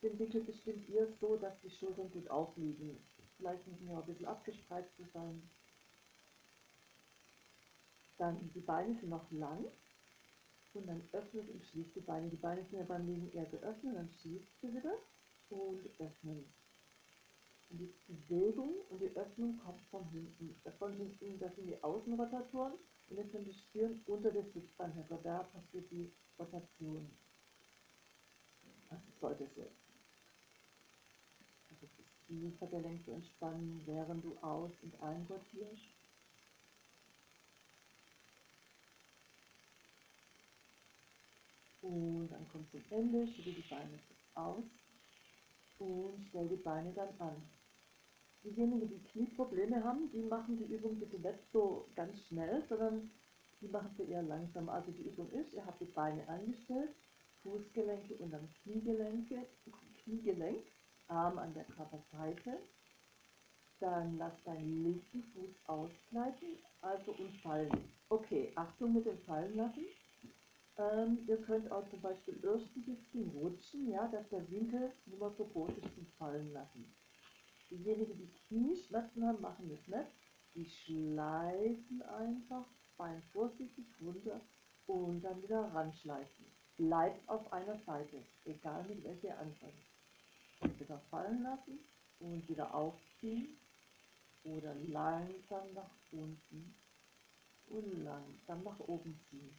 den 0.03 0.19
Winkel 0.21 0.45
bestimmt 0.45 0.89
ihr 0.89 1.09
so, 1.21 1.37
dass 1.37 1.61
die 1.63 1.71
Schultern 1.71 2.11
gut 2.13 2.31
aufliegen. 2.31 2.97
Vielleicht 3.41 3.67
müssen 3.67 3.91
auch 3.91 4.01
ein 4.01 4.07
bisschen 4.07 4.27
abgespreizt 4.27 4.91
sein. 5.15 5.43
Dann 8.19 8.51
die 8.55 8.61
Beine 8.61 8.95
sind 8.97 9.09
noch 9.09 9.31
lang 9.31 9.65
und 10.75 10.87
dann 10.87 11.03
öffnet 11.13 11.49
und 11.49 11.65
schließt 11.65 11.97
die 11.97 12.01
Beine. 12.01 12.29
Die 12.29 12.37
Beine 12.37 12.63
sind 12.65 12.81
ja 12.81 12.85
beim 12.85 13.07
Liegen 13.07 13.33
eher 13.33 13.47
geöffnet, 13.47 13.97
dann 13.97 14.11
schließt 14.21 14.61
sie 14.61 14.75
wieder 14.75 14.93
und 15.49 15.81
öffnen. 15.99 16.45
Und 17.71 17.79
die 17.79 17.95
Bewegung 18.09 18.75
und 18.91 19.01
die 19.01 19.17
Öffnung 19.17 19.59
kommt 19.65 19.81
von 19.91 20.05
hinten. 20.11 20.55
Von 20.79 20.93
hinten, 20.93 21.39
das 21.39 21.55
sind 21.57 21.67
die 21.67 21.83
Außenrotatoren 21.83 22.75
und 23.09 23.17
jetzt 23.17 23.33
könnt 23.33 23.47
ihr 23.47 23.55
spüren, 23.55 24.03
unter 24.07 24.31
der 24.31 24.45
Sitzbeinhöcker, 24.53 25.19
da 25.23 25.45
passiert 25.45 25.91
die 25.91 26.13
Rotation. 26.39 27.11
Das 28.91 29.01
sollte 29.19 29.45
es 29.45 29.57
jetzt. 29.57 29.90
Kiefergelenk 32.31 33.05
zu 33.05 33.11
entspannen, 33.11 33.83
während 33.87 34.25
du 34.25 34.37
aus- 34.41 34.79
und 34.83 35.03
einrotierst. 35.03 35.83
Und 41.83 42.29
dann 42.31 42.49
kommt 42.53 42.71
zum 42.71 42.83
Ende, 42.91 43.27
schiebe 43.27 43.51
die 43.51 43.69
Beine 43.69 43.99
aus 44.35 44.63
und 45.79 46.25
stell 46.29 46.49
die 46.49 46.63
Beine 46.63 46.93
dann 46.93 47.09
an. 47.19 47.43
Diejenigen, 48.45 48.89
die 48.89 49.09
Knieprobleme 49.09 49.83
haben, 49.83 50.11
die 50.13 50.23
machen 50.23 50.57
die 50.57 50.73
Übung 50.73 51.01
bitte 51.01 51.19
nicht 51.19 51.41
so 51.53 51.89
ganz 51.97 52.17
schnell, 52.29 52.63
sondern 52.69 53.11
die 53.61 53.69
machen 53.69 53.91
wir 53.97 54.09
eher 54.09 54.23
langsam. 54.23 54.69
Also 54.69 54.93
die 54.93 55.09
Übung 55.09 55.29
ist, 55.31 55.53
ihr 55.53 55.67
habt 55.67 55.81
die 55.81 55.87
Beine 55.87 56.27
angestellt, 56.29 56.91
Fußgelenke 57.43 58.15
und 58.15 58.31
dann 58.31 58.49
Kniegelenke, 58.63 59.47
Kniegelenk, 60.05 60.65
Arm 61.11 61.39
an 61.39 61.53
der 61.55 61.65
Körperseite. 61.65 62.59
Dann 63.81 64.19
lasst 64.19 64.47
deinen 64.47 64.85
linken 64.85 65.23
Fuß 65.33 65.51
ausgleiten, 65.67 66.59
also 66.81 67.13
und 67.13 67.35
fallen. 67.43 67.93
Okay, 68.09 68.53
Achtung 68.55 68.95
mit 68.95 69.07
dem 69.07 69.19
Fallen 69.21 69.57
lassen. 69.57 69.85
Ähm, 70.77 71.19
ihr 71.27 71.39
könnt 71.43 71.71
auch 71.71 71.89
zum 71.91 72.01
Beispiel 72.01 72.39
erst 72.45 72.75
ein 72.77 72.85
bisschen 72.85 73.29
rutschen, 73.31 73.91
ja, 73.91 74.07
dass 74.09 74.29
der 74.29 74.49
Winkel 74.51 74.93
nicht 75.07 75.19
mehr 75.19 75.31
so 75.37 75.45
groß 75.45 75.71
ist 75.71 75.95
zum 75.95 76.07
Fallen 76.19 76.53
lassen. 76.53 76.95
Diejenigen, 77.71 78.19
die 78.19 78.33
Knieschmerzen 78.49 79.27
haben, 79.27 79.41
machen 79.41 79.69
das 79.69 79.87
nicht. 79.87 80.17
Die 80.55 80.65
schleifen 80.65 82.03
einfach, 82.03 82.67
Bein 82.97 83.23
vorsichtig 83.33 83.87
runter 84.03 84.43
und 84.87 85.23
dann 85.23 85.43
wieder 85.43 85.73
ranschleifen. 85.73 86.45
Bleibt 86.77 87.27
auf 87.31 87.51
einer 87.51 87.79
Seite, 87.79 88.23
egal 88.45 88.85
mit 88.89 89.03
welcher 89.05 89.29
ihr 89.29 89.39
anfangt. 89.39 89.90
Wieder 90.61 91.01
fallen 91.11 91.43
lassen 91.43 91.79
und 92.21 92.49
wieder 92.49 92.75
aufziehen 92.75 93.57
oder 94.45 94.75
langsam 94.89 95.73
nach 95.75 95.91
unten 96.13 96.75
und 97.69 98.05
langsam 98.05 98.63
nach 98.65 98.79
oben 98.81 99.19
ziehen. 99.31 99.59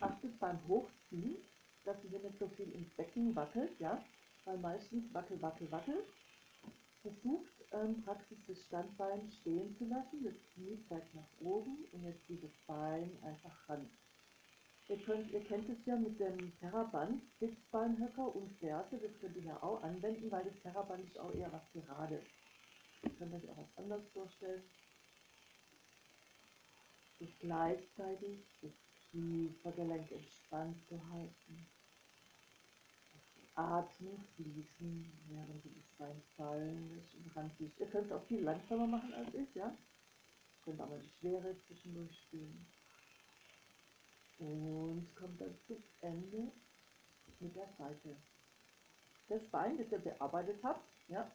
Achtet 0.00 0.38
beim 0.38 0.58
Hochziehen, 0.68 1.36
dass 1.84 1.96
ihr 2.04 2.18
nicht 2.18 2.38
so 2.38 2.48
viel 2.48 2.70
ins 2.72 2.90
Becken 2.96 3.34
wackelt, 3.34 3.78
ja, 3.78 4.04
weil 4.44 4.58
meistens 4.58 5.12
wackel, 5.14 5.40
wackel, 5.40 5.70
wackel. 5.70 6.04
Versucht 7.02 7.52
ähm, 7.72 8.02
praktisch 8.04 8.38
das 8.46 8.58
Standbein 8.66 9.30
stehen 9.40 9.76
zu 9.76 9.84
lassen, 9.86 10.24
das 10.24 10.34
Knie 10.54 10.78
zeigt 10.88 11.14
nach 11.14 11.28
oben 11.40 11.84
und 11.92 12.04
jetzt 12.04 12.22
das 12.28 12.50
Bein 12.66 13.10
einfach 13.22 13.68
ran. 13.68 13.88
Ihr, 14.92 14.98
könnt, 15.06 15.30
ihr 15.30 15.42
kennt 15.44 15.66
es 15.70 15.86
ja 15.86 15.96
mit 15.96 16.20
dem 16.20 16.52
Terraband, 16.58 17.22
Sitzbeinhöcker 17.40 18.36
und 18.36 18.52
Ferse, 18.58 18.98
das 18.98 19.18
könnt 19.20 19.36
ihr 19.36 19.44
ja 19.44 19.62
auch 19.62 19.82
anwenden, 19.82 20.30
weil 20.30 20.44
das 20.44 20.60
Terraband 20.60 21.02
ist 21.06 21.18
auch 21.18 21.32
eher 21.32 21.50
was 21.50 21.62
Gerades. 21.72 22.22
Ihr 23.02 23.10
könnt 23.12 23.32
euch 23.32 23.48
auch 23.48 23.56
was 23.56 23.78
anderes 23.78 24.06
vorstellen. 24.12 24.62
Und 27.20 27.40
gleichzeitig 27.40 28.40
das 28.60 28.70
Kiefergelenk 29.10 30.12
entspannt 30.12 30.76
zu 30.86 31.00
halten. 31.10 31.66
Atmen 33.54 34.22
fließen, 34.36 35.10
während 35.30 35.64
du 35.64 35.70
das 35.70 35.96
Bein 35.96 36.22
fallen 36.36 36.94
lässt 36.94 37.14
und 37.14 37.34
ranziehst. 37.34 37.80
Ihr 37.80 37.86
könnt 37.86 38.08
es 38.08 38.12
auch 38.12 38.26
viel 38.26 38.42
langsamer 38.42 38.86
machen 38.86 39.14
als 39.14 39.32
ich, 39.32 39.54
ja? 39.54 39.68
Ihr 39.68 40.64
könnt 40.64 40.80
aber 40.82 40.98
die 40.98 41.08
Schwere 41.18 41.56
zwischendurch 41.66 42.14
spüren. 42.26 42.66
Und 44.42 45.06
kommt 45.14 45.40
dann 45.40 45.54
zum 45.68 45.80
Ende 46.00 46.50
mit 47.38 47.54
der 47.54 47.68
Seite. 47.78 48.16
Das 49.28 49.40
Bein, 49.50 49.78
das 49.78 49.92
ihr 49.92 49.98
bearbeitet 49.98 50.58
habt, 50.64 50.82
ja, 51.06 51.30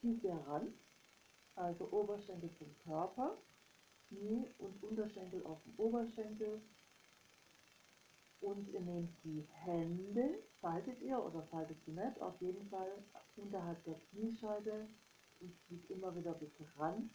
zieht 0.00 0.24
ihr 0.24 0.34
ran, 0.46 0.72
also 1.54 1.86
Oberschenkel 1.90 2.50
zum 2.56 2.74
Körper, 2.84 3.36
Knie 4.08 4.46
und 4.58 4.82
Unterschenkel 4.82 5.44
auf 5.44 5.58
dem 5.64 5.74
Oberschenkel. 5.76 6.62
Und 8.40 8.68
ihr 8.70 8.80
nehmt 8.80 9.12
die 9.22 9.46
Hände, 9.52 10.38
faltet 10.62 11.00
ihr 11.02 11.22
oder 11.22 11.42
faltet 11.42 11.76
sie 11.84 11.92
nicht, 11.92 12.20
auf 12.22 12.40
jeden 12.40 12.66
Fall 12.70 12.90
unterhalb 13.36 13.84
der 13.84 14.00
Kniescheibe 14.10 14.88
und 15.40 15.54
zieht 15.68 15.90
immer 15.90 16.16
wieder 16.16 16.32
ein 16.32 16.40
bisschen 16.40 16.68
ran. 16.78 17.10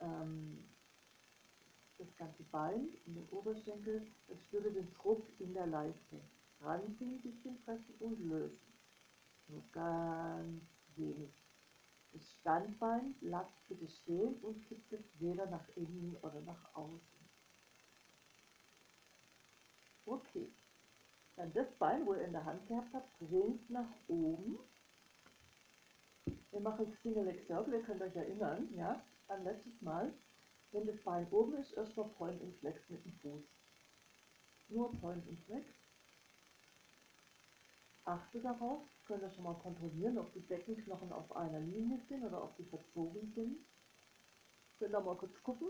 Ähm, 0.00 0.68
das 1.98 2.16
ganze 2.16 2.42
Bein 2.44 2.88
und 3.06 3.14
den 3.14 3.28
Oberschenkel, 3.30 4.06
spürt 4.46 4.64
ihr 4.66 4.72
den 4.72 4.94
Druck 4.94 5.26
in 5.38 5.52
der 5.52 5.66
Leiste. 5.66 6.20
Ranziehen, 6.60 7.20
bisschen 7.20 7.60
pressen 7.64 7.94
und 8.00 8.18
lösen. 8.28 8.58
Nur 9.48 9.62
ganz 9.72 10.62
wenig. 10.96 11.32
Das 12.12 12.22
Standbein 12.40 13.14
lasst 13.20 13.68
bitte 13.68 13.88
stehen 13.88 14.34
und 14.42 14.66
kippt 14.66 14.92
es 14.92 15.20
weder 15.20 15.46
nach 15.46 15.68
innen 15.76 16.16
oder 16.22 16.40
nach 16.40 16.74
außen. 16.74 17.18
Okay. 20.06 20.50
Dann 21.36 21.52
das 21.52 21.70
Bein, 21.78 22.04
wo 22.06 22.14
ihr 22.14 22.24
in 22.24 22.32
der 22.32 22.44
Hand 22.44 22.66
gehabt 22.66 22.92
habt, 22.92 23.20
dreht 23.20 23.70
nach 23.70 23.90
oben. 24.08 24.58
Wir 26.50 26.60
machen 26.60 26.96
Single 27.02 27.26
Leg 27.26 27.46
Circle, 27.46 27.74
ihr 27.74 27.82
könnt 27.82 28.02
euch 28.02 28.16
erinnern, 28.16 28.68
ja, 28.74 29.00
an 29.28 29.44
letztes 29.44 29.80
Mal. 29.80 30.12
Wenn 30.72 30.86
das 30.86 31.00
Bein 31.02 31.26
oben 31.30 31.54
ist, 31.54 31.72
erstmal 31.72 32.08
Point 32.10 32.40
und 32.42 32.54
Flex 32.58 32.80
mit 32.90 33.04
dem 33.04 33.12
Fuß. 33.20 33.42
Nur 34.68 34.92
Point 35.00 35.26
und 35.26 35.38
Flex. 35.44 35.66
Achte 38.04 38.40
darauf, 38.40 38.82
könnt 39.06 39.22
ihr 39.22 39.30
schon 39.30 39.44
mal 39.44 39.54
kontrollieren, 39.54 40.18
ob 40.18 40.32
die 40.32 40.40
Beckenknochen 40.40 41.12
auf 41.12 41.34
einer 41.34 41.60
Linie 41.60 42.00
sind 42.08 42.24
oder 42.24 42.42
ob 42.42 42.56
die 42.56 42.64
verzogen 42.64 43.32
sind. 43.34 43.58
Könnt 44.78 44.94
ihr 44.94 45.00
mal 45.00 45.16
kurz 45.16 45.42
gucken. 45.42 45.68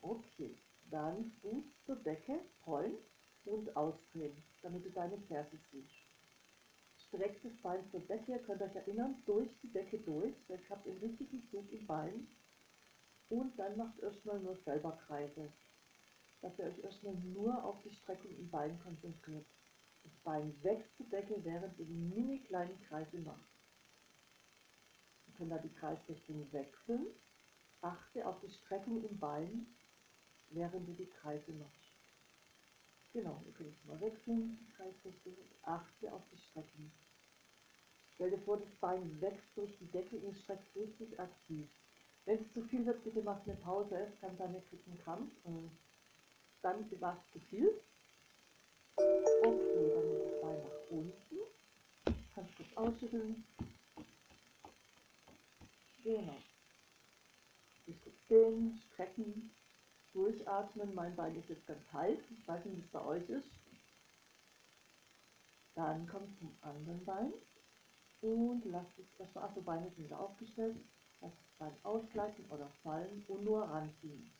Okay, 0.00 0.56
dann 0.90 1.32
Fuß 1.40 1.64
zur 1.84 1.96
Decke, 1.96 2.40
Point 2.62 2.98
und 3.44 3.76
ausdrehen, 3.76 4.42
damit 4.62 4.84
du 4.84 4.90
deine 4.90 5.18
Ferse 5.22 5.58
siehst. 5.70 5.90
Streckt 7.08 7.44
das 7.44 7.56
Bein 7.62 7.88
zur 7.90 8.00
Decke, 8.00 8.32
ihr 8.32 8.38
könnt 8.40 8.62
euch 8.62 8.74
erinnern, 8.74 9.22
durch 9.26 9.50
die 9.62 9.72
Decke 9.72 9.98
durch, 9.98 10.34
dann 10.48 10.60
habt 10.68 10.86
ihr 10.86 10.92
einen 10.92 11.02
richtigen 11.02 11.48
Zug 11.50 11.70
im 11.70 11.86
Bein 11.86 12.26
und 13.28 13.58
dann 13.58 13.76
macht 13.76 13.98
erstmal 14.00 14.38
nur 14.40 14.56
selber 14.64 14.98
Kreise, 15.06 15.52
dass 16.40 16.58
ihr 16.58 16.66
euch 16.66 16.78
erstmal 16.78 17.14
nur 17.14 17.64
auf 17.64 17.80
die 17.82 17.94
Streckung 17.94 18.30
im 18.36 18.50
Bein 18.50 18.78
konzentriert. 18.80 19.46
Das 20.04 20.12
Bein 20.22 20.54
wächst 20.62 20.96
zur 20.96 21.06
Decke, 21.06 21.34
während 21.44 21.78
ihr 21.78 21.86
die 21.86 21.92
mini 21.92 22.40
kleinen 22.40 22.80
Kreise 22.88 23.18
macht. 23.18 23.48
Ihr 25.26 25.34
könnt 25.34 25.50
da 25.50 25.58
die 25.58 25.74
Kreisrichtung 25.74 26.46
wechseln. 26.52 27.06
Achte 27.80 28.26
auf 28.26 28.38
die 28.40 28.50
Streckung 28.50 29.04
im 29.04 29.18
Bein, 29.18 29.66
während 30.50 30.88
du 30.88 30.92
die 30.92 31.10
Kreise 31.10 31.52
machst. 31.52 31.86
Genau, 33.12 33.42
ihr 33.46 33.52
könnt 33.52 33.74
es 33.74 33.84
mal 33.84 34.00
wechseln, 34.00 34.58
die 34.60 34.72
Kreisrichtung. 34.72 35.34
Achte 35.62 36.12
auf 36.12 36.22
die 36.32 36.38
Streckung. 36.38 36.92
Stell 38.14 38.30
dir 38.30 38.38
vor, 38.38 38.58
das 38.58 38.74
Bein 38.80 39.20
wächst 39.20 39.56
durch 39.56 39.76
die 39.78 39.90
Decke 39.90 40.16
und 40.16 40.36
streckt 40.36 40.74
richtig 40.76 41.18
aktiv. 41.18 41.68
Wenn 42.26 42.40
es 42.40 42.52
zu 42.52 42.62
viel 42.62 42.84
wird, 42.84 43.02
bitte 43.04 43.22
macht 43.22 43.42
eine 43.46 43.56
Pause. 43.58 43.96
Es 43.96 44.20
kann 44.20 44.36
sein, 44.36 44.52
ihr 44.52 44.60
kriegt 44.62 44.86
einen 44.88 45.00
Krampf. 45.02 45.32
Dann 46.60 47.00
war 47.00 47.16
es 47.16 47.32
zu 47.32 47.38
viel. 47.46 47.80
Okay, 48.96 49.92
dann 49.94 50.08
nimmt 50.08 50.24
das 50.24 50.40
Bein 50.42 50.62
nach 50.64 50.90
unten. 50.90 51.38
Kannst 52.34 52.56
kurz 52.56 52.68
ausschütteln. 52.74 53.44
Genau. 56.02 56.36
Stehen, 58.24 58.82
strecken, 58.92 59.50
durchatmen. 60.12 60.94
Mein 60.96 61.14
Bein 61.14 61.36
ist 61.36 61.48
jetzt 61.48 61.66
ganz 61.68 61.92
heiß. 61.92 62.18
Ich 62.30 62.48
weiß 62.48 62.64
nicht, 62.64 62.78
wie 62.78 62.80
es 62.80 62.90
bei 62.90 63.04
euch 63.04 63.28
ist. 63.30 63.48
Dann 65.76 66.08
kommt 66.08 66.36
zum 66.40 66.56
anderen 66.62 67.04
Bein 67.04 67.32
und 68.22 68.64
lasst 68.64 68.98
es 68.98 69.20
erstmal, 69.20 69.44
achso, 69.44 69.60
Beine 69.60 69.90
sind 69.90 70.06
wieder 70.06 70.18
aufgestellt. 70.18 70.76
Das 71.30 71.58
Bein 71.58 71.76
ausgleichen 71.82 72.44
oder 72.50 72.68
fallen 72.82 73.24
und 73.28 73.44
nur 73.44 73.62
ranziehen. 73.62 74.30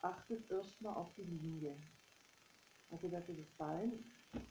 Achtet 0.00 0.50
erstmal 0.50 0.94
auf 0.94 1.08
die 1.16 1.24
Linie. 1.24 1.76
Also, 2.90 3.08
dass 3.08 3.28
ihr 3.28 3.36
das 3.36 3.50
Bein 3.58 4.04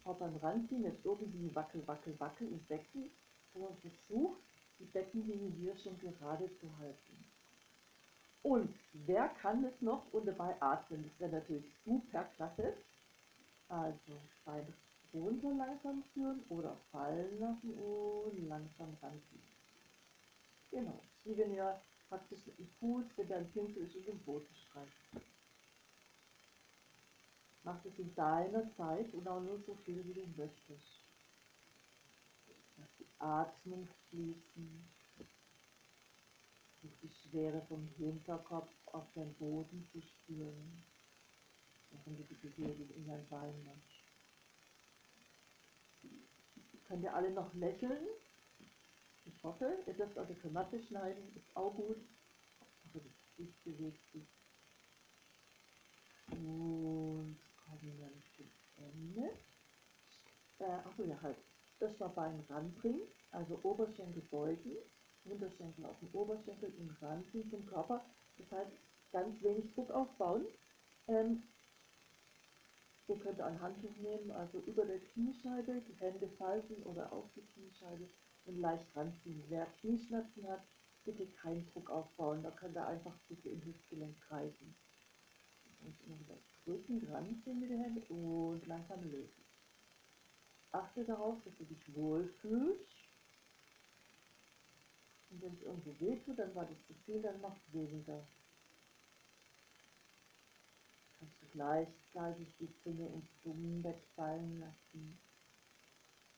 auch 0.04 0.18
beim 0.18 0.36
Ranziehen 0.38 0.82
nicht 0.84 1.04
irgendwie 1.04 1.54
wackel, 1.56 1.86
wackel, 1.88 2.20
wackel 2.20 2.48
im 2.48 2.64
Becken, 2.66 3.10
sondern 3.54 3.76
versucht, 3.78 4.42
die 4.80 4.86
Beckenlinie 4.86 5.50
hier 5.52 5.78
schon 5.78 5.98
gerade 6.00 6.50
zu 6.60 6.78
halten. 6.80 7.26
Und 8.42 8.74
wer 8.92 9.30
kann 9.42 9.64
es 9.64 9.82
noch 9.82 10.12
und 10.12 10.26
dabei 10.26 10.62
atmen? 10.62 11.04
Das 11.04 11.20
wäre 11.20 11.40
natürlich 11.40 11.66
super 11.86 12.26
klasse. 12.36 12.74
Also 13.70 14.20
Bein 14.46 14.74
runter 15.14 15.54
langsam 15.54 16.04
führen 16.14 16.44
oder 16.50 16.76
fallen 16.92 17.40
lassen 17.40 17.74
und 17.74 18.48
langsam 18.50 18.98
ranziehen. 19.02 19.44
Genau, 20.72 21.00
wie 21.24 21.38
wenn 21.38 21.54
ihr 21.54 21.82
praktisch 22.10 22.46
mit 22.46 22.60
dem 22.60 22.68
Fuß, 22.80 23.06
wenn 23.16 23.28
der 23.28 23.38
ein 23.38 23.52
Pinsel 23.52 23.90
in 23.96 24.06
den 24.06 24.20
Boden 24.24 24.54
streicht. 24.68 25.26
Mach 27.64 27.84
es 27.86 27.98
in 27.98 28.14
deiner 28.14 28.70
Zeit 28.76 29.14
und 29.14 29.28
auch 29.28 29.42
nur 29.42 29.60
so 29.66 29.76
viel, 29.86 30.06
wie 30.06 30.14
du 30.14 30.28
möchtest. 30.36 31.02
Lass 32.78 32.90
die 33.00 33.08
Atmung 33.20 33.88
fließen. 34.10 34.90
Versuch 36.82 36.98
die 37.02 37.10
Schwere 37.10 37.62
vom 37.68 37.88
Hinterkopf 37.98 38.70
auf 38.88 39.06
den 39.16 39.34
Boden 39.36 39.88
zu 39.92 40.02
spüren, 40.02 40.84
während 41.92 42.20
du 42.20 42.24
die 42.24 42.48
Bewegung 42.48 42.90
in 42.90 43.08
dein 43.08 43.28
Bein 43.30 43.64
machst. 43.64 43.94
Könnt 46.86 47.04
ihr 47.04 47.14
alle 47.14 47.32
noch 47.32 47.54
lächeln? 47.54 48.06
Ich 49.26 49.44
hoffe, 49.44 49.78
ihr 49.88 49.94
dürft 49.94 50.18
eure 50.18 50.40
Tomate 50.40 50.82
schneiden, 50.84 51.36
ist 51.36 51.56
auch 51.56 51.74
gut. 51.76 51.98
Aber 52.60 53.00
das 53.00 53.38
Gesicht 53.38 53.64
bewegt 53.64 54.12
sich. 54.12 54.28
Und 56.32 57.38
kommen 57.66 58.00
dann 58.00 58.24
zum 58.36 58.50
Ende. 58.78 59.30
Äh, 60.60 60.66
achso, 60.66 61.04
ja 61.04 61.22
halt. 61.22 61.38
Das 61.80 62.00
war 62.00 62.10
Bein 62.10 62.40
ranbringen, 62.50 63.02
also 63.32 63.60
Oberschenkel 63.64 64.22
beugen, 64.32 64.78
Unterschenkel 65.26 65.86
auf 65.86 66.00
den 66.00 66.10
Oberschenkel 66.14 66.74
und 66.80 67.02
ranziehen 67.02 67.50
zum 67.50 67.66
Körper. 67.66 68.06
Das 68.38 68.52
heißt, 68.52 68.72
ganz 69.12 69.42
wenig 69.44 69.74
Druck 69.74 69.92
aufbauen. 69.92 70.46
Ähm, 71.08 71.44
ihr 73.08 73.20
könnt 73.20 73.42
ein 73.42 73.62
Handtuch 73.62 73.96
nehmen, 73.98 74.32
also 74.32 74.60
über 74.60 74.86
der 74.86 75.00
Kniescheibe, 75.00 75.82
die 75.82 76.00
Hände 76.00 76.28
falten 76.38 76.82
oder 76.84 77.12
auf 77.12 77.26
die 77.36 77.42
Kniescheibe 77.42 78.08
und 78.46 78.60
leicht 78.60 78.86
ranziehen. 78.96 79.44
Wer 79.50 79.66
Knieschmerzen 79.80 80.48
hat, 80.48 80.64
bitte 81.06 81.26
keinen 81.28 81.66
Druck 81.72 81.90
aufbauen, 81.90 82.44
da 82.44 82.52
könnt 82.52 82.76
ihr 82.76 82.88
einfach 82.88 83.12
ein 83.12 83.36
bisschen 83.36 83.54
im 83.54 83.66
Hüftgelenk 83.66 84.20
greifen. 84.28 84.76
Und 85.82 85.96
immer 86.06 86.20
wieder 86.20 86.38
drücken, 86.64 87.08
ranziehen 87.12 87.60
mit 87.60 87.70
den 87.70 87.82
Händen 87.82 88.14
und 88.14 88.66
langsam 88.68 89.04
lösen. 89.04 89.44
Achte 90.72 91.04
darauf, 91.04 91.38
dass 91.44 91.56
du 91.58 91.66
dich 91.66 91.96
wohlfühlst. 91.96 92.88
Und 95.30 95.42
wenn 95.42 95.54
es 95.54 95.62
irgendwo 95.62 96.00
wehtut, 96.00 96.40
dann 96.40 96.56
war 96.56 96.66
das 96.66 96.78
zu 96.88 96.94
viel, 97.06 97.22
dann 97.22 97.42
mach 97.42 97.56
weniger. 97.72 98.26
Kannst 101.20 101.42
du 101.42 101.48
gleichzeitig 101.52 102.48
die 102.60 102.74
Zunge 102.84 103.08
ins 103.08 103.28
Zungenbett 103.42 104.00
fallen 104.16 104.60
lassen, 104.60 105.18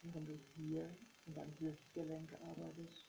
während 0.01 0.29
du 0.29 0.39
hier 0.55 0.89
in 1.25 1.35
deinem 1.35 1.59
Hüftgelenk 1.59 2.33
arbeitest. 2.41 3.05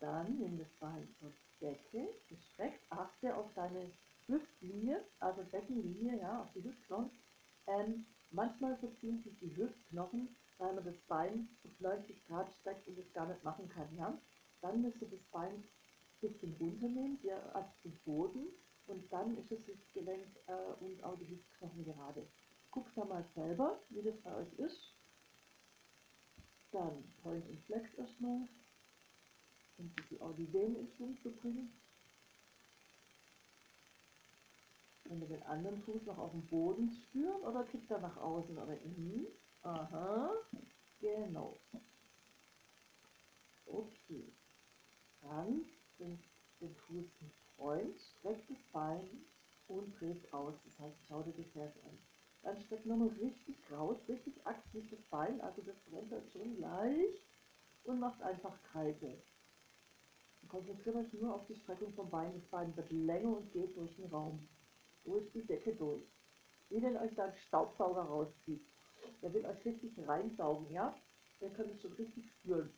Dann 0.00 0.38
nimm 0.38 0.58
das 0.58 0.68
Bein 0.80 1.08
zur 1.20 1.32
Decke, 1.60 2.08
gestreckt, 2.28 2.80
achte 2.90 3.36
auf 3.36 3.46
deine 3.54 3.92
Hüftlinie, 4.26 5.04
also 5.20 5.44
Beckenlinie, 5.44 6.18
ja, 6.20 6.42
auf 6.42 6.52
die 6.54 6.64
Hüftknochen. 6.64 7.10
Ähm, 7.68 8.04
manchmal 8.32 8.76
verziehen 8.78 9.22
sich 9.22 9.38
die 9.38 9.56
Hüftknochen, 9.56 10.36
weil 10.58 10.74
man 10.74 10.84
das 10.84 10.96
Bein 11.08 11.48
auf 11.64 11.80
90 11.80 12.26
Grad 12.26 12.52
streckt 12.60 12.88
und 12.88 12.98
es 12.98 13.12
gar 13.12 13.28
nicht 13.28 13.44
machen 13.44 13.68
kann. 13.68 13.94
Ja? 13.96 14.18
Dann 14.60 14.82
müsst 14.82 15.00
ihr 15.02 15.10
das 15.10 15.22
Bein 15.30 15.52
ein 15.54 15.64
bisschen 16.20 16.54
runternehmen, 16.60 17.20
dir 17.22 17.54
ab 17.54 17.72
zum 17.82 17.92
Boden 18.04 18.48
und 18.86 19.12
dann 19.12 19.36
ist 19.38 19.50
das 19.52 19.66
Hüftgelenk 19.66 20.26
äh, 20.46 20.84
und 20.84 21.02
auch 21.04 21.16
die 21.18 21.28
Hüftknochen 21.28 21.84
gerade. 21.84 22.26
Guckt 22.72 22.90
da 22.96 23.04
mal 23.04 23.24
selber, 23.34 23.80
wie 23.90 24.02
das 24.02 24.20
bei 24.22 24.34
euch 24.34 24.52
ist. 24.58 24.91
Dann 26.72 27.04
Point 27.22 27.46
und 27.48 27.60
Flex 27.66 27.94
erstmal, 27.94 28.48
um 29.76 29.92
auch 30.20 30.34
die 30.34 30.50
Venen 30.52 30.76
in 30.76 30.88
Schwung 30.96 31.16
zu 31.22 31.30
bringen. 31.30 31.70
Wenn 35.04 35.20
wir 35.20 35.28
den 35.28 35.42
anderen 35.42 35.82
Fuß 35.82 36.06
noch 36.06 36.16
auf 36.16 36.30
dem 36.30 36.46
Boden 36.46 36.90
spüren 36.90 37.42
oder 37.42 37.64
kippt 37.64 37.90
er 37.90 38.00
nach 38.00 38.16
außen 38.16 38.56
oder 38.56 38.80
innen? 38.80 39.26
Aha, 39.62 40.32
genau. 41.00 41.54
Okay. 43.66 44.32
Dann 45.20 45.66
bringt 45.98 46.24
den 46.60 46.74
Fuß 46.74 47.04
in 47.20 47.30
Freund, 47.56 48.00
streckt 48.18 48.50
das 48.50 48.58
Bein 48.72 49.08
und 49.68 50.00
dreht 50.00 50.32
aus. 50.32 50.54
Das 50.64 50.78
heißt, 50.78 50.96
schau 51.06 51.22
dir 51.22 51.32
das 51.32 51.54
Herz 51.54 51.76
an. 51.84 51.98
Dann 52.42 52.60
streckt 52.62 52.86
nochmal 52.86 53.08
richtig 53.20 53.56
raus, 53.70 53.96
richtig 54.08 54.44
aktiv 54.46 54.88
das 54.90 55.00
Bein, 55.10 55.40
also 55.40 55.62
das 55.62 55.76
brennt 55.88 56.10
dann 56.10 56.28
schon 56.30 56.60
leicht 56.60 57.26
und 57.84 58.00
macht 58.00 58.20
einfach 58.22 58.60
Kreise. 58.64 59.16
Konzentriert 60.48 60.96
euch 60.96 61.12
nur 61.14 61.34
auf 61.34 61.46
die 61.46 61.54
Streckung 61.54 61.92
vom 61.94 62.10
Bein. 62.10 62.34
Das 62.34 62.44
Bein 62.50 62.76
wird 62.76 62.90
länger 62.90 63.36
und 63.36 63.52
geht 63.52 63.76
durch 63.76 63.94
den 63.96 64.10
Raum 64.10 64.46
durch 65.04 65.30
die 65.32 65.46
Decke 65.46 65.74
durch. 65.74 66.02
Wie 66.68 66.80
denn 66.80 66.96
euch 66.96 67.14
da 67.14 67.24
ein 67.24 67.36
Staubsauger 67.48 68.02
rauszieht. 68.02 68.64
Der 69.20 69.32
will 69.34 69.44
euch 69.44 69.64
richtig 69.64 69.92
reinsaugen, 70.06 70.70
ja? 70.70 70.94
Der 71.40 71.50
könnt 71.50 71.72
es 71.72 71.82
schon 71.82 71.92
richtig 71.94 72.30
spüren. 72.30 72.72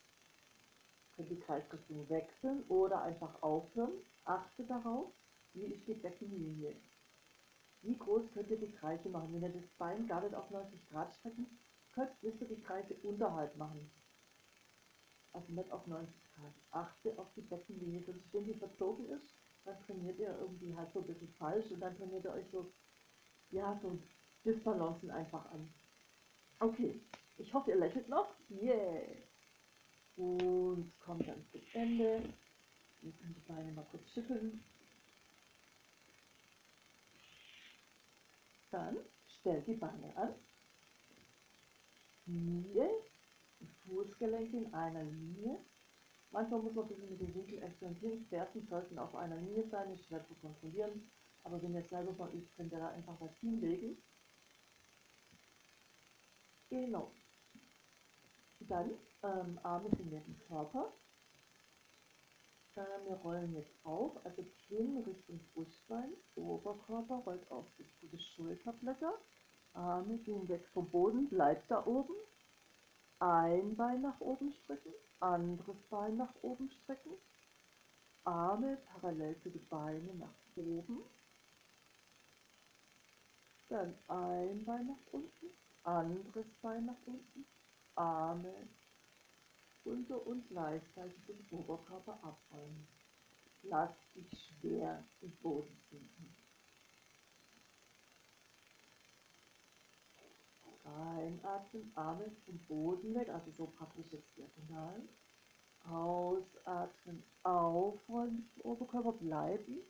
Könnt 1.17 1.31
die 1.31 1.41
Kreisrichtung 1.41 2.09
wechseln 2.09 2.65
oder 2.69 3.03
einfach 3.03 3.43
aufhören. 3.43 3.93
Achte 4.25 4.65
darauf, 4.65 5.13
wie 5.53 5.67
ist 5.67 5.87
die 5.87 5.95
Beckenlinie. 5.95 6.75
Wie 7.85 7.99
groß 7.99 8.23
könnt 8.33 8.51
ihr 8.51 8.59
die 8.59 8.73
Kreise 8.73 9.11
machen? 9.11 9.33
Wenn 9.35 9.43
ihr 9.43 9.61
das 9.61 9.71
Bein 9.77 10.07
gar 10.07 10.23
nicht 10.23 10.35
auf 10.35 10.51
90 10.51 10.89
Grad 10.89 11.15
strecken 11.15 11.47
könnt, 11.93 12.23
müsst 12.23 12.41
ihr 12.41 12.49
die 12.49 12.61
Kreise 12.63 12.95
unterhalb 13.03 13.57
machen. 13.57 13.91
Also 15.35 15.53
nicht 15.53 15.71
auf 15.71 15.87
90 15.87 16.15
Grad. 16.35 16.55
Achte 16.71 17.19
auf 17.19 17.27
die 17.37 17.43
Beckenlinie, 17.43 18.03
sonst 18.05 18.33
wenn 18.33 18.45
die 18.45 18.55
verzogen 18.55 19.11
ist, 19.11 19.27
dann 19.65 19.79
trainiert 19.85 20.19
ihr 20.19 20.37
irgendwie 20.41 20.75
halt 20.75 20.93
so 20.93 21.01
ein 21.01 21.07
bisschen 21.07 21.33
falsch 21.35 21.71
und 21.71 21.81
dann 21.81 21.97
trainiert 21.97 22.25
ihr 22.25 22.33
euch 22.33 22.47
so, 22.51 22.73
ja, 23.51 23.79
so 23.83 23.99
Disbalancen 24.45 25.11
einfach 25.11 25.45
an. 25.53 25.69
Okay, 26.61 27.01
ich 27.37 27.53
hoffe, 27.53 27.71
ihr 27.71 27.77
lächelt 27.77 28.09
noch. 28.09 28.35
Yeah! 28.51 29.03
Und 30.17 30.93
kommt 31.01 31.27
dann 31.27 31.45
zum 31.51 31.61
Ende. 31.73 32.23
Ihr 33.03 33.13
könnt 33.13 33.37
die 33.37 33.53
Beine 33.53 33.73
mal 33.73 33.87
kurz 33.91 34.09
schütteln. 34.13 34.65
Dann 38.75 38.99
stellt 39.29 39.69
die 39.69 39.75
Beine 39.75 40.17
an. 40.17 40.35
Die 42.27 42.81
Fußgelenke 43.87 44.57
in 44.57 44.75
einer 44.75 45.05
Linie. 45.05 45.61
Manchmal 46.33 46.61
muss 46.61 46.75
man 46.75 46.87
ein 46.87 46.89
bisschen 46.89 47.11
mit 47.11 47.21
dem 47.21 47.35
Winkel 47.37 47.63
experimentieren. 47.63 48.27
Fersen 48.27 48.67
sollten 48.67 48.99
auf 48.99 49.15
einer 49.15 49.37
Linie 49.37 49.69
sein, 49.69 49.93
ist 49.93 50.07
schwer 50.07 50.27
zu 50.27 50.35
kontrollieren. 50.35 51.09
Aber 51.45 51.63
wenn 51.63 51.73
ihr 51.73 51.85
selber 51.85 52.11
mal 52.15 52.35
übt, 52.35 52.51
könnt 52.57 52.73
ihr 52.73 52.81
da 52.81 52.89
einfach 52.89 53.15
was 53.21 53.37
hinlegen. 53.37 53.97
Genau. 56.69 57.13
Dann 58.59 58.91
ähm, 59.23 59.61
Arme 59.63 59.89
sind 59.91 60.11
neben 60.11 60.37
Körper. 60.49 60.93
Wir 62.75 63.17
rollen 63.23 63.55
jetzt 63.55 63.71
auf, 63.85 64.13
also 64.25 64.45
Kinn 64.67 64.99
Richtung 65.07 65.39
Brustbein, 65.53 66.13
Oberkörper 66.35 67.23
rollt 67.25 67.49
auf 67.51 67.67
bis 67.77 67.87
zu 68.01 68.19
Schulterblätter. 68.19 69.15
Arme 69.75 70.19
gehen 70.19 70.49
weg 70.49 70.67
vom 70.73 70.89
Boden, 70.91 71.29
bleibt 71.29 71.71
da 71.71 71.87
oben. 71.87 72.15
Ein 73.21 73.77
Bein 73.77 74.03
nach 74.03 74.21
oben 74.21 74.53
strecken, 74.65 74.93
anderes 75.21 75.77
Bein 75.89 76.17
nach 76.17 76.35
oben 76.43 76.69
strecken, 76.83 77.13
Arme 78.25 78.77
parallel 78.93 79.39
zu 79.43 79.51
den 79.51 79.69
Beinen 79.69 80.19
nach 80.19 80.35
oben, 80.57 81.03
dann 83.69 83.95
ein 84.09 84.65
Bein 84.65 84.87
nach 84.89 85.13
unten, 85.13 85.47
anderes 85.85 86.47
Bein 86.61 86.87
nach 86.87 87.07
unten, 87.07 87.47
Arme 87.95 88.53
unter 89.85 90.27
und 90.27 90.49
gleichzeitig 90.49 91.25
den 91.27 91.47
Oberkörper 91.51 92.19
abrollen. 92.23 92.87
Lass 93.63 93.91
dich 94.15 94.31
schwer 94.61 95.05
im 95.21 95.31
Boden 95.37 95.77
sinken. 95.91 96.37
Einatmen, 100.85 101.91
Arme 101.95 102.31
zum 102.45 102.59
Boden 102.67 103.15
weg, 103.15 103.29
also 103.31 103.51
so 103.51 103.67
praktisch 103.67 104.13
jetzt 104.13 104.37
diagonal. 104.37 105.01
Ausatmen, 105.89 107.23
aufrollen, 107.43 108.51
Oberkörper 108.63 109.13
bleiben. 109.13 109.81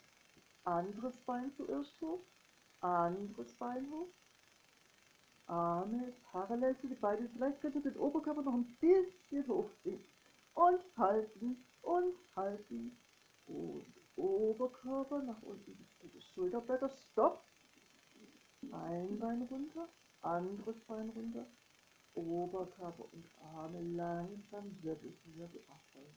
Anderes 0.64 1.16
Bein 1.20 1.52
zuerst 1.57 2.00
hoch, 2.00 2.24
anderes 2.80 3.52
Bein 3.54 3.90
hoch. 3.90 4.09
Arme 5.46 6.12
parallel 6.30 6.76
zu 6.80 6.88
den 6.88 7.00
Beinen. 7.00 7.28
Vielleicht 7.30 7.61
könnt 7.61 7.74
ihr 7.74 7.83
den 7.83 7.96
Oberkörper 7.96 8.42
noch 8.42 8.54
ein 8.54 8.76
bisschen 8.80 9.46
hochziehen. 9.48 10.04
Und 10.54 10.80
halten 10.96 11.64
und 11.83 12.14
halten. 12.37 12.96
Und 13.46 13.87
Oberkörper 14.16 15.22
nach 15.22 15.42
unten 15.42 15.76
den 16.02 16.22
Schulterblätter. 16.35 16.90
Stopp. 17.12 17.42
Ein 18.72 19.18
Bein 19.18 19.42
runter 19.42 19.88
anderes 20.24 20.76
Bein 20.87 21.11
runter, 21.11 21.46
Oberkörper 22.14 23.04
und 23.12 23.26
Arme 23.54 23.80
langsam 23.83 24.83
Wirbel 24.83 25.12
Wirbel 25.24 25.61
abrollen. 25.68 26.16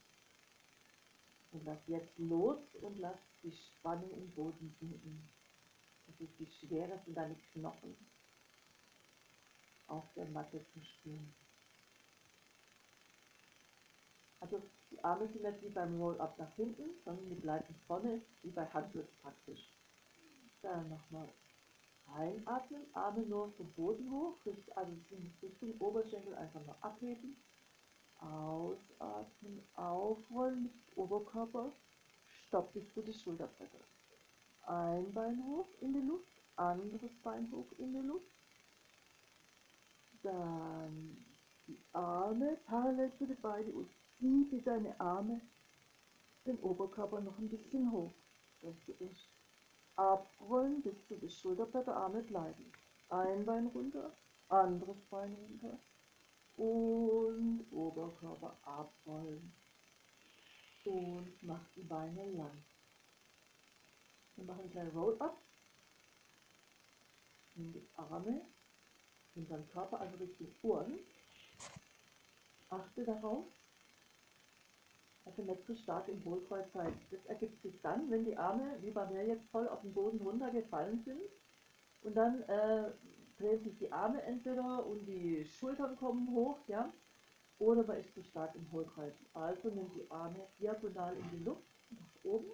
Und 1.51 1.65
lass 1.65 1.79
jetzt 1.87 2.17
los 2.17 2.59
und 2.81 2.99
lass 2.99 3.17
die 3.43 3.51
Spannung 3.51 4.11
im 4.11 4.31
Boden 4.31 4.73
sinken. 4.79 5.27
Das 6.07 6.19
ist 6.21 6.39
die 6.39 6.45
Schwere 6.45 6.99
von 6.99 7.13
deinen 7.15 7.37
Knochen 7.51 7.95
auf 9.87 10.03
der 10.15 10.25
Matte 10.25 10.63
zu 10.73 10.81
spüren. 10.81 11.33
Also 14.39 14.61
die 14.91 15.03
Arme 15.03 15.27
sind 15.27 15.43
nicht 15.43 15.63
wie 15.63 15.69
beim 15.69 15.99
Roll-Up 15.99 16.37
nach 16.37 16.55
hinten, 16.55 16.89
sondern 17.03 17.29
die 17.29 17.35
bleiben 17.35 17.75
vorne, 17.87 18.21
wie 18.43 18.51
bei 18.51 18.65
Handgriff 18.67 19.07
praktisch. 19.21 19.67
Dann 20.61 20.89
nochmal 20.89 21.27
Einatmen, 22.15 22.85
Arme 22.93 23.21
nur 23.21 23.53
zum 23.57 23.71
Boden 23.73 24.09
hoch, 24.11 24.35
also 24.75 24.91
Richtung 25.41 25.73
Oberschenkel 25.79 26.35
einfach 26.35 26.65
mal 26.65 26.75
abheben. 26.81 27.35
Ausatmen, 28.19 29.61
aufrollen 29.75 30.71
Oberkörper, 30.95 31.71
stopp 32.47 32.73
bis 32.73 32.91
zu 32.93 33.01
die 33.01 33.13
Schulterbretter. 33.13 33.77
Ein 34.65 35.13
Bein 35.13 35.43
hoch 35.45 35.67
in 35.81 35.93
die 35.93 36.07
Luft, 36.07 36.25
anderes 36.55 37.11
Bein 37.23 37.51
hoch 37.51 37.67
in 37.77 37.93
die 37.93 38.07
Luft. 38.07 38.25
Dann 40.23 41.17
die 41.67 41.79
Arme 41.93 42.57
parallel 42.65 43.11
zu 43.17 43.25
den 43.25 43.39
Beinen 43.41 43.73
und 43.73 43.89
zieh 44.19 44.61
deine 44.61 44.99
Arme, 44.99 45.41
den 46.45 46.57
Oberkörper 46.59 47.19
noch 47.21 47.37
ein 47.37 47.49
bisschen 47.49 47.91
hoch. 47.91 48.11
Das 48.61 48.75
ist 48.99 49.27
abrollen 49.95 50.81
bis 50.81 50.95
zu 51.07 51.15
die 51.15 51.29
Schulterblätter, 51.29 51.95
Arme 51.95 52.21
bleiben. 52.21 52.71
Ein 53.09 53.45
Bein 53.45 53.67
runter, 53.67 54.11
anderes 54.49 54.97
Bein 55.09 55.33
runter 55.33 55.77
und 56.57 57.65
Oberkörper 57.71 58.57
abrollen 58.63 59.53
und 60.85 61.33
mach 61.41 61.61
die 61.75 61.83
Beine 61.83 62.31
lang. 62.31 62.63
Wir 64.35 64.45
machen 64.45 64.61
einen 64.61 64.71
kleinen 64.71 64.97
Roll-Up. 64.97 65.37
Nimm 67.55 67.73
die 67.73 67.87
Arme 67.95 68.41
hinter 69.37 69.57
den 69.57 69.69
Körper, 69.69 69.99
also 69.99 70.17
Richtung 70.17 70.47
Ohren. 70.63 70.99
Achte 72.69 73.05
darauf, 73.05 73.45
nicht 75.45 75.65
zu 75.65 75.75
stark 75.75 76.07
im 76.07 76.23
Hohlkreuz 76.25 76.71
seid. 76.73 76.93
Das 77.11 77.23
ergibt 77.25 77.61
sich 77.61 77.79
dann, 77.81 78.09
wenn 78.09 78.25
die 78.25 78.37
Arme, 78.37 78.77
wie 78.81 78.91
bei 78.91 79.05
mir 79.07 79.25
jetzt, 79.25 79.45
voll 79.51 79.67
auf 79.67 79.81
den 79.81 79.93
Boden 79.93 80.19
runtergefallen 80.21 81.03
sind. 81.05 81.21
Und 82.03 82.15
dann 82.15 82.41
äh, 82.43 82.91
drehen 83.37 83.63
sich 83.63 83.77
die 83.77 83.91
Arme 83.91 84.21
entweder 84.23 84.85
und 84.85 85.05
die 85.05 85.45
Schultern 85.45 85.95
kommen 85.97 86.29
hoch, 86.31 86.57
ja, 86.67 86.91
oder 87.59 87.83
man 87.83 87.97
ist 87.97 88.13
zu 88.13 88.23
stark 88.23 88.55
im 88.55 88.71
Hohlkreuz. 88.71 89.13
Also 89.33 89.69
nimmt 89.69 89.95
die 89.95 90.09
Arme 90.09 90.39
diagonal 90.59 91.15
in 91.15 91.29
die 91.37 91.43
Luft, 91.43 91.63
nach 91.91 92.23
oben, 92.23 92.51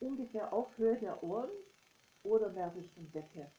ungefähr 0.00 0.52
auf 0.52 0.76
Höhe 0.76 0.96
der 0.96 1.22
Ohren 1.22 1.50
oder 2.22 2.50
mehr 2.50 2.74
Richtung 2.74 3.10
Decke. 3.12 3.50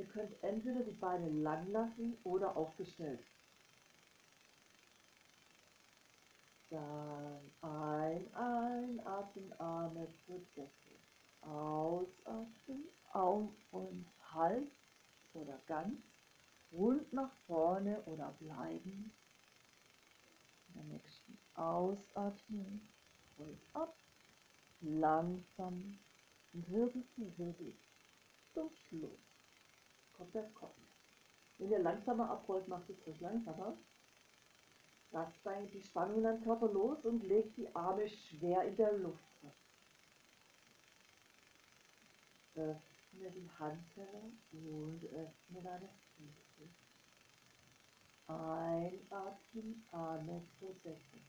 Ihr 0.00 0.06
könnt 0.06 0.42
entweder 0.42 0.80
die 0.80 0.92
Beine 0.92 1.28
lang 1.28 1.70
lassen 1.72 2.16
oder 2.24 2.56
aufgestellt. 2.56 3.20
Dann 6.70 7.52
ein, 7.60 8.34
einatmen, 8.34 9.52
Arme 9.60 10.08
zur 10.24 10.40
Decke. 10.56 10.70
Ausatmen, 11.42 12.88
auf 13.12 13.50
und 13.72 14.06
halb 14.32 14.70
oder 15.34 15.60
ganz. 15.66 16.00
Rund 16.72 17.12
nach 17.12 17.34
vorne 17.46 18.00
oder 18.06 18.34
bleiben. 18.40 19.12
Der 20.74 20.84
nächsten 20.84 21.36
Ausatmen, 21.56 22.88
voll 23.36 23.54
ab. 23.74 23.94
Langsam, 24.80 25.98
Wirbel 26.54 27.04
Wirbel. 27.36 27.74
Zum 28.54 28.70
Schluss 28.88 29.29
der 30.32 30.48
Kopf. 30.54 30.76
Wenn 31.58 31.70
ihr 31.70 31.78
langsamer 31.78 32.30
abrollt, 32.30 32.68
macht 32.68 32.88
es 32.88 33.06
ruhig 33.06 33.20
langsamer. 33.20 33.76
Lasst 35.12 35.34
die 35.72 35.82
Spannung 35.82 36.18
in 36.18 36.22
deinem 36.22 36.42
Körper 36.42 36.68
los 36.68 37.04
und 37.04 37.24
legt 37.24 37.56
die 37.56 37.74
Arme 37.74 38.08
schwer 38.08 38.62
in 38.62 38.76
der 38.76 38.92
Luft 38.92 39.24
Öffne 42.60 43.30
die 43.30 43.48
Handteller 43.58 44.32
und 44.52 45.04
öffne 45.04 45.62
deine 45.62 45.88
Füße. 46.16 46.68
Einatmen, 48.26 49.84
Arme 49.90 50.42
zur 50.58 50.74
Decke. 50.84 51.20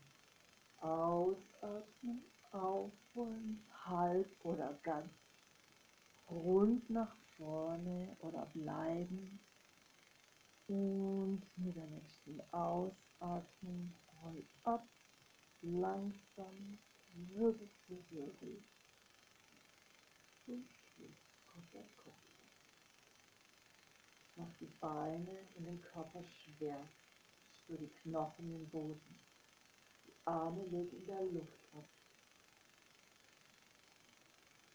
Ausatmen, 0.78 2.24
aufrollen, 2.50 3.64
halb 3.86 4.28
oder 4.42 4.78
ganz. 4.82 5.10
Rund 6.28 6.90
nach 6.90 7.16
vorne 7.42 8.16
oder 8.20 8.46
bleiben. 8.54 9.40
Und 10.68 11.42
mit 11.56 11.76
der 11.76 11.86
nächsten 11.86 12.40
Ausatmung 12.52 13.92
roll 14.22 14.44
ab, 14.62 14.86
langsam, 15.60 16.78
Wirbel 17.14 17.68
für 17.86 17.98
Wirbel. 18.10 18.62
Und 20.46 20.68
kommt 21.46 21.74
der 21.74 21.84
Kopf. 21.96 22.14
Mach 24.36 24.56
die 24.60 24.72
Beine 24.80 25.38
und 25.56 25.66
den 25.66 25.82
Körper 25.82 26.22
schwer. 26.24 26.78
Spür 27.52 27.76
die 27.76 27.90
Knochen 28.02 28.54
im 28.54 28.68
Boden. 28.70 29.20
Die 30.06 30.14
Arme 30.24 30.64
leg 30.66 30.92
in 30.92 31.06
der 31.06 31.22
Luft 31.22 31.74
ab. 31.74 31.84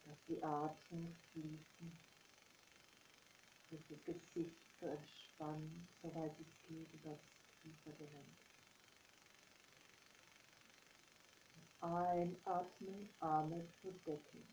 Lass 0.05 0.17
die 0.27 0.43
Atmung 0.43 1.15
fließen 1.31 2.06
das 3.71 3.79
Gesicht 4.05 4.55
zu 4.79 4.85
entspannen, 4.85 5.87
soweit 6.01 6.31
es 6.39 6.67
geht, 6.67 6.93
über 6.93 7.11
das 7.11 7.19
Kiefergelenk. 7.61 8.25
Einatmen, 11.81 13.09
Arme 13.19 13.67
zu 13.81 13.91
decken. 14.05 14.47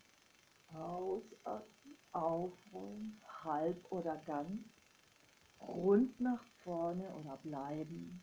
Ausatmen, 0.73 1.97
aufrollen, 2.13 3.21
halb 3.45 3.93
oder 3.93 4.17
ganz. 4.27 4.61
Rund 5.61 6.21
nach 6.21 6.43
vorne 6.63 7.09
oder 7.15 7.37
bleiben. 7.39 8.23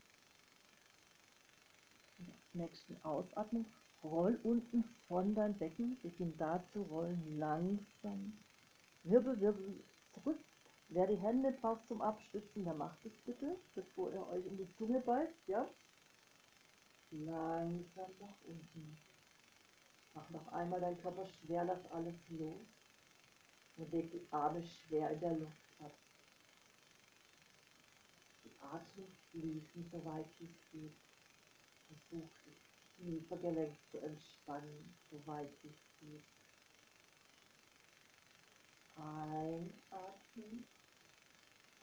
Nächsten 2.54 3.02
Ausatmung. 3.04 3.66
Roll 4.04 4.40
unten 4.44 4.84
von 5.08 5.36
deinem 5.36 5.58
Becken, 5.58 5.98
beginn 6.02 6.36
da 6.38 6.64
zu 6.74 6.82
rollen, 6.84 7.38
langsam. 7.38 8.34
Wirbel, 9.04 9.40
wirbel 9.40 9.84
zurück 10.14 10.40
Wer 10.94 11.08
die 11.08 11.16
Hände 11.16 11.54
braucht 11.54 11.88
zum 11.88 12.02
Abstützen, 12.02 12.66
der 12.66 12.74
macht 12.74 13.06
es 13.06 13.14
bitte, 13.26 13.56
bevor 13.76 14.12
ihr 14.12 14.28
euch 14.28 14.46
in 14.46 14.58
die 14.58 14.76
Zunge 14.76 15.00
beißt, 15.00 15.48
ja? 15.48 15.66
Langsam 17.12 18.12
nach 18.20 18.36
unten. 18.46 18.98
Mach 20.14 20.30
noch 20.32 20.52
einmal 20.52 20.82
deinen 20.82 21.02
Körper 21.02 21.26
schwer, 21.26 21.64
lass 21.64 21.92
alles 21.94 22.16
los. 22.32 22.68
Und 23.78 23.90
leg 23.94 24.12
die 24.12 24.28
Arme 24.32 24.62
schwer 24.62 25.12
in 25.12 25.20
der 25.22 25.38
Luft 25.38 25.54
ab. 25.80 25.94
Die 28.44 28.52
Atmung 28.60 29.08
fließen, 29.32 29.90
soweit 29.94 30.28
es 30.42 30.72
geht. 30.74 30.92
Versuch 31.88 32.30
das 32.46 32.98
Knievergelenk 32.98 33.78
zu 33.92 33.98
entspannen, 33.98 34.94
soweit 35.10 35.54
es 35.64 35.78
geht. 36.02 36.24
Einatmen. 38.98 40.66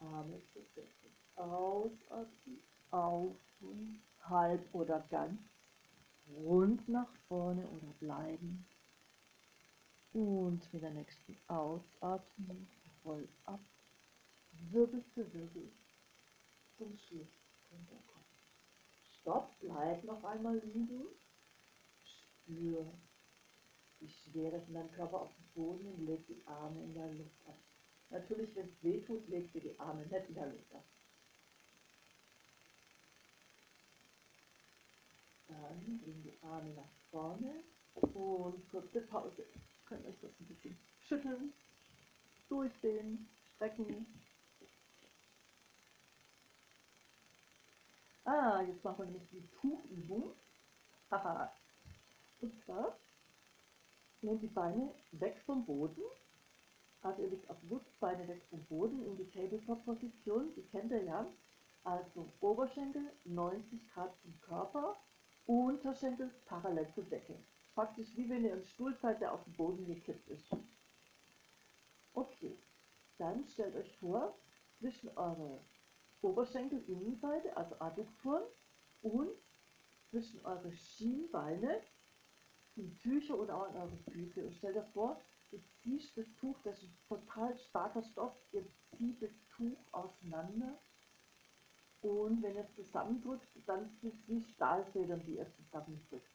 Arme 0.01 0.41
zu 0.53 0.61
decken. 0.77 1.11
Ausatmen, 1.37 2.61
auf 2.91 3.37
und 3.61 4.01
halb 4.21 4.75
oder 4.75 5.01
ganz. 5.11 5.41
Rund 6.31 6.89
nach 6.89 7.13
vorne 7.29 7.67
oder 7.69 7.93
bleiben. 8.01 8.67
Und 10.13 10.73
mit 10.73 10.83
der 10.83 10.91
nächsten 10.91 11.37
Ausatmung 11.49 12.67
voll 13.03 13.29
ab. 13.45 13.61
Wirbel 14.71 15.03
für 15.15 15.33
Wirbel. 15.33 15.71
Zum 16.77 16.97
Schluss 16.97 17.29
Kopf. 17.69 18.25
Stopp, 19.21 19.51
bleib 19.61 20.05
noch 20.05 20.23
einmal 20.25 20.59
liegen. 20.59 21.07
Spür 22.05 22.87
die 24.01 24.09
Schwere 24.09 24.61
von 24.61 24.75
deinem 24.75 24.93
Körper 24.93 25.23
auf 25.23 25.31
den 25.35 25.49
Boden 25.55 25.87
und 25.87 26.07
leg 26.07 26.27
die 26.27 26.47
Arme 26.47 26.83
in 26.83 26.95
der 26.95 27.13
Luft 27.15 27.47
ab. 27.47 27.59
Natürlich, 28.11 28.55
wenn 28.57 28.67
es 28.67 28.83
weh 28.83 29.01
tut, 29.01 29.29
legt 29.29 29.55
ihr 29.55 29.61
die 29.61 29.79
Arme 29.79 30.03
nicht 30.07 30.29
in 30.29 30.35
der 30.35 30.47
Luft 30.47 30.75
ab. 30.75 30.85
Dann 35.49 36.01
gehen 36.05 36.23
die 36.23 36.39
Arme 36.43 36.71
nach 36.75 36.91
vorne 37.11 37.63
und 37.95 38.71
kurze 38.71 39.01
Pause. 39.03 39.43
Ihr 39.43 39.61
könnt 39.87 40.07
euch 40.07 40.19
das 40.23 40.31
ein 40.41 40.47
bisschen 40.47 40.79
schütteln, 41.07 41.53
durchdehnen, 42.49 43.29
strecken. 43.57 44.07
Ah, 48.25 48.63
jetzt 48.63 48.85
machen 48.85 48.99
wir 48.99 49.07
nämlich 49.07 49.29
die 49.31 49.49
Tuchübung. 49.61 50.35
Haha. 51.11 51.53
Und 52.41 52.53
zwar 52.65 52.97
nehmt 54.21 54.43
die 54.43 54.49
Beine 54.49 54.95
weg 55.13 55.41
vom 55.47 55.65
Boden 55.65 56.03
also 57.03 57.23
ihr 57.23 57.29
liegt 57.29 57.49
auf 57.49 57.57
Beine 58.01 58.27
weg 58.29 58.43
vom 58.51 58.65
Boden 58.67 59.05
in 59.05 59.17
die 59.17 59.31
Tabletop-Position, 59.31 60.55
die 60.55 60.63
kennt 60.63 60.91
ihr 60.93 61.05
ja. 61.05 61.27
Also 61.85 62.33
Oberschenkel 62.41 63.13
90 63.25 63.89
Grad 63.91 64.17
zum 64.21 64.39
Körper, 64.41 64.97
Unterschenkel 65.47 66.31
parallel 66.47 66.89
zur 66.95 67.05
Decke. 67.05 67.35
Praktisch 67.75 68.17
wie 68.17 68.29
wenn 68.29 68.45
ihr 68.45 68.55
im 68.55 68.65
Stuhl 68.65 68.95
seid, 68.97 69.21
der 69.21 69.33
auf 69.33 69.45
den 69.45 69.55
Boden 69.55 69.87
gekippt 69.87 70.29
ist. 70.29 70.51
Okay, 72.13 72.59
dann 73.19 73.47
stellt 73.47 73.77
euch 73.77 73.97
vor, 73.99 74.37
zwischen 74.79 75.09
eure 75.17 75.61
Oberschenkelinnenseite, 76.21 77.57
also 77.57 77.77
Adduktoren 77.79 78.43
und 79.03 79.31
zwischen 80.11 80.45
eure 80.45 80.73
Schienbeine 80.73 81.81
in 82.77 82.97
Tücher 82.99 83.39
oder 83.39 83.57
auch 83.57 83.71
in 83.71 83.77
eure 83.77 83.97
Füße. 84.11 84.45
Und 84.45 84.55
stell 84.55 84.73
dir 84.73 84.85
vor, 84.93 85.21
du 85.51 85.59
ziehst 85.83 86.17
das 86.17 86.27
Tuch, 86.41 86.57
das 86.65 86.83
ist 86.83 86.91
ein 86.91 87.09
total 87.09 87.59
starker 87.59 88.03
Stoff, 88.03 88.35
ihr 88.53 88.65
zieht 88.97 89.23
das 89.23 89.31
Tuch 89.57 89.79
auseinander 89.93 90.79
und 92.03 92.43
wenn 92.43 92.55
ihr 92.55 92.65
es 92.65 92.75
zusammendrückt, 92.77 93.49
dann 93.67 93.91
sind 94.01 94.47
es 94.47 94.53
Stahlfedern, 94.53 95.23
die 95.25 95.37
ihr 95.37 95.47
zusammendrückt. 95.57 96.31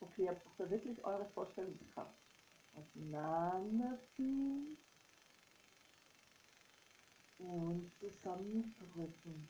Okay, 0.00 0.24
ihr 0.24 0.30
habt 0.30 0.44
da 0.58 0.68
wirklich 0.68 1.04
eure 1.04 1.26
Vorstellungskraft. 1.26 2.18
Auseinanderziehen 2.74 4.76
und 7.38 7.92
zusammendrücken. 8.00 9.48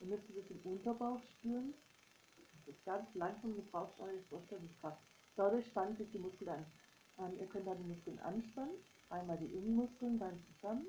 Ihr 0.00 0.06
müsst 0.06 0.28
das 0.28 0.50
im 0.50 0.60
Unterbauch 0.64 1.20
spüren. 1.20 1.74
Das 2.36 2.74
ist 2.74 2.84
ganz 2.84 3.14
langsam, 3.14 3.56
ihr 3.56 3.64
braucht 3.70 3.98
eure 3.98 4.20
Vorstellungskraft. 4.28 5.00
Dadurch 5.38 5.68
spannen 5.68 5.96
sich 5.96 6.10
die 6.10 6.18
Muskeln 6.18 6.50
an. 6.50 6.66
Ähm, 7.16 7.38
ihr 7.38 7.46
könnt 7.46 7.68
dann 7.68 7.78
die 7.78 7.84
Muskeln 7.84 8.18
anspannen. 8.18 8.74
Einmal 9.08 9.38
die 9.38 9.54
Innenmuskeln, 9.54 10.18
dann 10.18 10.42
zusammen. 10.42 10.84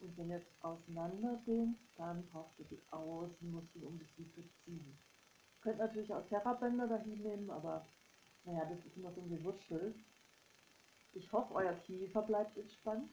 Und 0.00 0.14
wenn 0.18 0.28
ihr 0.28 0.36
jetzt 0.36 0.52
auseinander 0.62 1.40
dehnt, 1.46 1.78
dann 1.96 2.26
braucht 2.26 2.58
ihr 2.58 2.66
die 2.66 2.82
Außenmuskeln, 2.90 3.86
um 3.86 3.98
das 3.98 4.08
Lied 4.18 4.34
zu 4.34 4.42
ziehen. 4.64 4.84
Ihr 4.86 5.60
könnt 5.62 5.78
natürlich 5.78 6.12
auch 6.12 6.26
Terrabänder 6.28 6.88
dahin 6.88 7.22
nehmen, 7.22 7.48
aber 7.48 7.86
naja, 8.44 8.66
das 8.66 8.84
ist 8.84 8.98
immer 8.98 9.12
so 9.12 9.22
ein 9.22 9.30
Gewurschtel. 9.30 9.94
Ich 11.14 11.32
hoffe, 11.32 11.54
euer 11.54 11.72
Kiefer 11.72 12.20
bleibt 12.20 12.58
entspannt. 12.58 13.10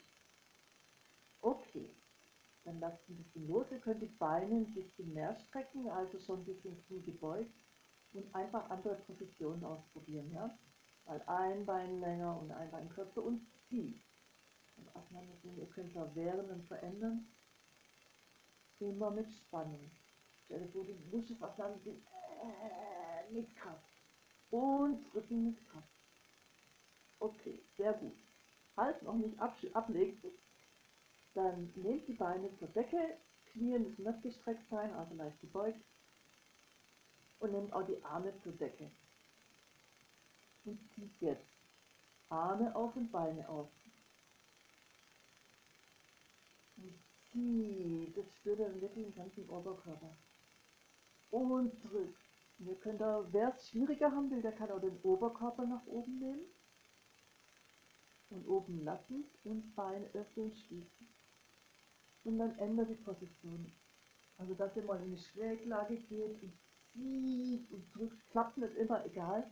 Okay, 1.40 1.96
dann 2.64 2.78
lasst 2.78 3.08
ein 3.08 3.16
bisschen 3.16 3.48
los. 3.48 3.64
Ihr 3.70 3.80
könnt 3.80 4.02
die 4.02 4.14
Beine 4.18 4.54
ein 4.54 4.74
bisschen 4.74 5.14
mehr 5.14 5.34
strecken, 5.48 5.88
also 5.88 6.18
schon 6.18 6.40
ein 6.40 6.44
bisschen 6.44 6.78
zu 6.82 7.00
gebeugt 7.00 7.61
und 8.14 8.34
einfach 8.34 8.68
andere 8.70 8.96
Positionen 8.96 9.64
ausprobieren. 9.64 10.30
Ja? 10.32 10.56
Mal 11.06 11.22
ein 11.26 11.66
Bein 11.66 12.00
länger 12.00 12.38
und 12.38 12.50
ein 12.50 12.70
Bein 12.70 12.88
kürzer 12.90 13.22
und 13.22 13.46
ziehen. 13.68 14.00
Und 14.76 14.94
auseinanderziehen. 14.94 15.58
Ihr 15.58 15.66
könnt 15.66 15.94
während 16.14 16.50
und 16.50 16.66
verändern. 16.66 17.26
Immer 18.80 19.10
mit 19.10 19.30
Spannung. 19.32 19.90
Stell 20.44 20.60
dir 20.60 20.68
vor, 20.68 20.84
du 20.84 20.94
musst 21.10 21.30
es 21.30 21.42
auseinanderziehen. 21.42 22.02
Äh, 22.42 23.32
mit 23.32 23.54
Kraft. 23.56 23.82
Und 24.50 25.02
drücken 25.12 25.44
mit 25.44 25.68
Kraft. 25.68 25.88
Okay, 27.18 27.62
sehr 27.76 27.92
gut. 27.94 28.16
Halt 28.76 29.02
noch 29.02 29.14
nicht 29.14 29.38
ablegen, 29.38 30.32
dann 31.34 31.72
nehmt 31.76 32.08
die 32.08 32.14
Beine 32.14 32.50
zur 32.58 32.68
Decke, 32.68 33.16
Knie 33.52 33.78
müssen 33.78 34.04
nicht 34.04 34.22
gestreckt 34.22 34.68
sein, 34.70 34.92
also 34.94 35.14
leicht 35.14 35.40
gebeugt. 35.40 35.80
Und 37.42 37.52
nehmt 37.52 37.72
auch 37.72 37.86
die 37.86 38.02
Arme 38.04 38.32
zur 38.42 38.52
Decke. 38.52 38.90
Und 40.64 40.78
zieht 40.94 41.20
jetzt 41.20 41.44
Arme 42.28 42.74
auf 42.74 42.96
und 42.96 43.12
Beine 43.12 43.46
auf. 43.48 43.68
Und 46.76 46.94
zieht, 47.30 48.16
das 48.16 48.24
spürt 48.36 48.60
ihr 48.60 48.80
wirklich 48.80 49.04
den 49.06 49.14
ganzen 49.14 49.48
Oberkörper. 49.48 50.14
Und 51.30 51.72
drückt. 51.84 52.22
Ihr 52.60 52.76
könnt 52.76 53.00
da, 53.00 53.26
wer 53.32 53.54
es 53.54 53.68
schwieriger 53.68 54.12
haben 54.12 54.30
will, 54.30 54.40
der 54.40 54.52
kann 54.52 54.70
auch 54.70 54.80
den 54.80 54.98
Oberkörper 55.02 55.66
nach 55.66 55.84
oben 55.86 56.18
nehmen. 56.20 56.46
Und 58.30 58.48
oben 58.48 58.82
lassen 58.84 59.24
und 59.44 59.74
Bein 59.74 60.06
öffnen, 60.14 60.54
schließen 60.54 61.12
und 62.24 62.38
dann 62.38 62.56
ändert 62.58 62.90
die 62.90 62.94
Position. 62.94 63.72
Also 64.38 64.54
dass 64.54 64.76
ihr 64.76 64.84
mal 64.84 65.02
in 65.02 65.14
die 65.16 65.22
Schräglage 65.22 65.96
geht 65.96 66.38
klappt 68.30 68.58
nicht 68.58 68.76
immer, 68.76 69.04
egal. 69.06 69.50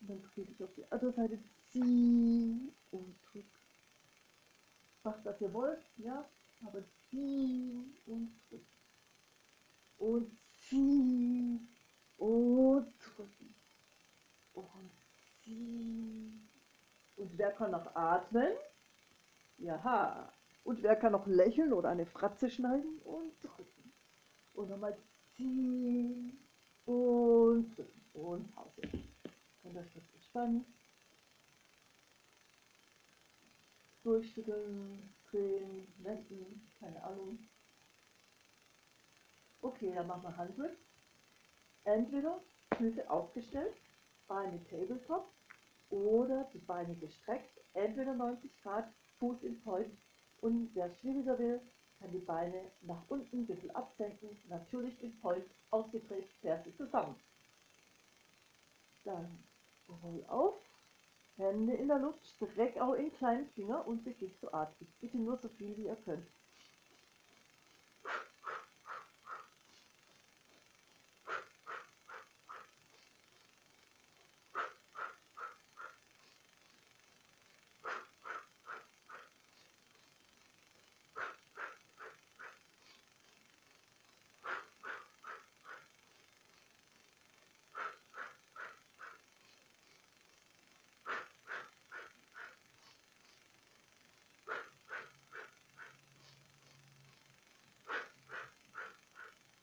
Und 0.00 0.10
dann 0.10 0.22
drehe 0.34 0.44
ich 0.44 0.62
auf 0.62 0.74
die 0.76 0.84
andere 0.90 1.12
Seite, 1.12 1.38
ziehen 1.70 2.72
und 2.90 3.14
drückt. 3.30 3.46
Macht 5.04 5.24
was 5.24 5.40
ihr 5.40 5.52
wollt, 5.52 5.82
ja, 5.96 6.24
aber 6.66 6.82
ziehen 7.10 7.94
und 8.06 8.32
drückt. 8.48 8.66
Und 9.98 10.30
ziehen 10.68 11.68
und 12.18 12.92
drücken. 13.00 13.54
Und 14.54 14.90
ziehen. 15.44 16.48
Und 17.16 17.38
wer 17.38 17.52
kann 17.52 17.70
noch 17.70 17.94
atmen? 17.94 18.52
Jaha, 19.58 20.32
und 20.64 20.82
wer 20.82 20.96
kann 20.96 21.12
noch 21.12 21.26
lächeln 21.26 21.72
oder 21.72 21.90
eine 21.90 22.06
Fratze 22.06 22.50
schneiden 22.50 22.98
und 23.04 23.32
drücken. 23.42 23.92
Und 24.54 24.70
nochmal 24.70 24.96
ziehen 25.42 26.38
und 26.86 27.76
drücken 27.76 28.02
und 28.14 28.54
Pause. 28.54 28.82
Könnt 29.62 29.74
ihr 29.74 29.86
kurz 29.92 30.04
entspannen. 30.14 30.64
Durchschütteln, 34.04 35.10
drehen, 35.30 35.86
wenden, 35.98 36.68
keine 36.80 37.02
Ahnung. 37.02 37.38
Okay, 39.60 39.92
dann 39.94 40.06
machen 40.08 40.22
wir 40.24 40.36
Handgrip. 40.36 40.76
Entweder 41.84 42.40
Füße 42.76 43.08
aufgestellt, 43.08 43.74
Beine 44.26 44.60
Tabletop 44.70 45.28
oder 45.90 46.48
die 46.52 46.58
Beine 46.58 46.94
gestreckt, 46.96 47.60
entweder 47.74 48.14
90 48.14 48.50
Grad, 48.62 48.88
Fuß 49.18 49.42
in 49.42 49.60
Point 49.62 49.90
und 50.40 50.70
wer 50.74 50.90
schwieriger 50.96 51.38
will, 51.38 51.60
kann 52.02 52.10
die 52.10 52.18
Beine 52.18 52.70
nach 52.82 53.02
unten 53.08 53.42
ein 53.42 53.46
bisschen 53.46 53.70
absenken, 53.76 54.28
natürlich 54.48 55.00
in 55.02 55.18
Point 55.20 55.44
ausgedreht, 55.70 56.28
Ferse 56.40 56.76
zusammen. 56.76 57.14
Dann 59.04 59.38
roll 60.02 60.24
auf, 60.28 60.54
Hände 61.36 61.74
in 61.74 61.88
der 61.88 61.98
Luft, 61.98 62.26
streck 62.26 62.78
auch 62.80 62.94
in 62.94 63.12
kleinen 63.14 63.46
Finger 63.50 63.86
und 63.86 64.04
beginn 64.04 64.34
zu 64.40 64.52
atmen. 64.52 64.92
Bitte 65.00 65.16
nur 65.16 65.38
so 65.38 65.48
viel 65.48 65.76
wie 65.76 65.86
ihr 65.86 65.96
könnt. 65.96 66.26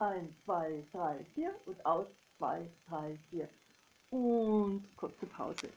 Ein, 0.10 0.36
zwei, 0.44 0.84
drei, 0.92 1.24
vier 1.36 1.54
und 1.68 1.86
aus. 1.86 2.08
Zwei, 2.40 2.68
drei, 2.88 3.16
vier. 3.30 3.48
Und 4.10 4.84
kurze 4.98 5.28
Pause. 5.28 5.70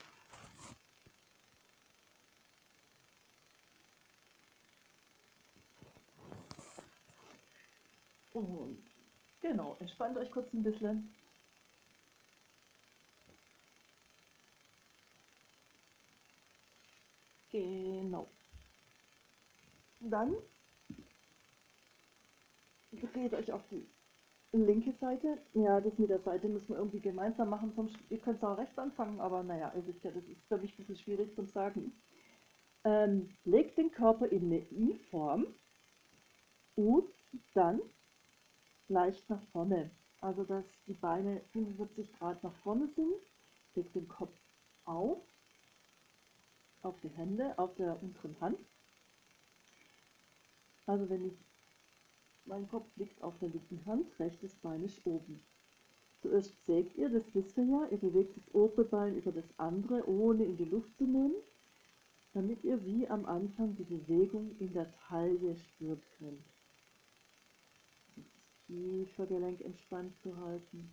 Und 8.32 8.82
genau, 9.42 9.76
entspannt 9.80 10.16
euch 10.16 10.30
kurz 10.30 10.50
ein 10.54 10.62
bisschen. 10.62 11.14
Genau. 17.50 18.30
Dann 20.00 20.34
dreht 22.92 23.34
euch 23.34 23.52
auf 23.52 23.62
die 23.70 23.86
linke 24.52 24.92
Seite. 25.00 25.38
Ja, 25.54 25.80
das 25.80 25.98
mit 25.98 26.10
der 26.10 26.20
Seite 26.20 26.48
müssen 26.48 26.68
wir 26.68 26.76
irgendwie 26.76 27.00
gemeinsam 27.00 27.48
machen. 27.48 27.72
Sonst, 27.74 27.96
ihr 28.10 28.18
könnt 28.18 28.38
es 28.38 28.44
auch 28.44 28.58
rechts 28.58 28.78
anfangen, 28.78 29.20
aber 29.20 29.42
naja, 29.42 29.72
ihr 29.74 29.86
wisst 29.86 30.04
ja, 30.04 30.10
das 30.10 30.24
ist 30.24 30.46
für 30.46 30.58
mich 30.58 30.72
ein 30.72 30.76
bisschen 30.76 30.96
schwierig 30.96 31.34
zu 31.34 31.44
sagen. 31.46 31.92
Ähm, 32.84 33.30
legt 33.44 33.78
den 33.78 33.90
Körper 33.90 34.26
in 34.26 34.46
eine 34.46 34.60
I-Form 34.70 35.46
und 36.76 37.08
dann 37.54 37.80
leicht 38.88 39.28
nach 39.30 39.42
vorne. 39.52 39.90
Also, 40.20 40.44
dass 40.44 40.64
die 40.86 40.94
Beine 40.94 41.40
45 41.52 42.12
Grad 42.18 42.42
nach 42.42 42.54
vorne 42.56 42.88
sind. 42.94 43.14
Legt 43.74 43.94
den 43.94 44.06
Kopf 44.06 44.36
auf, 44.84 45.18
auf 46.82 47.00
die 47.00 47.08
Hände, 47.08 47.58
auf 47.58 47.74
der 47.76 48.00
unteren 48.02 48.38
Hand. 48.40 48.58
Also, 50.86 51.08
wenn 51.08 51.26
ich 51.26 51.38
mein 52.44 52.68
Kopf 52.68 52.86
liegt 52.96 53.22
auf 53.22 53.38
der 53.38 53.48
linken 53.48 53.84
Hand, 53.86 54.06
rechtes 54.18 54.54
Bein 54.56 54.82
ist 54.84 55.04
oben. 55.06 55.40
Zuerst 56.20 56.64
sägt 56.66 56.96
ihr, 56.96 57.08
das 57.08 57.24
wisst 57.34 57.56
ihr 57.56 57.64
ja, 57.64 57.86
ihr 57.90 57.98
bewegt 57.98 58.36
das 58.36 58.54
obere 58.54 58.84
Bein 58.84 59.16
über 59.16 59.32
das 59.32 59.46
andere, 59.58 60.08
ohne 60.08 60.44
in 60.44 60.56
die 60.56 60.64
Luft 60.64 60.96
zu 60.96 61.04
nehmen. 61.04 61.34
damit 62.34 62.64
ihr 62.64 62.82
wie 62.84 63.06
am 63.08 63.26
Anfang 63.26 63.76
die 63.76 63.84
Bewegung 63.84 64.56
in 64.58 64.72
der 64.72 64.90
Taille 65.08 65.56
spürt 65.56 66.02
könnt. 66.18 66.46
Das 68.16 68.24
Kiefergelenk 68.66 69.60
entspannt 69.60 70.14
zu 70.22 70.36
halten. 70.36 70.90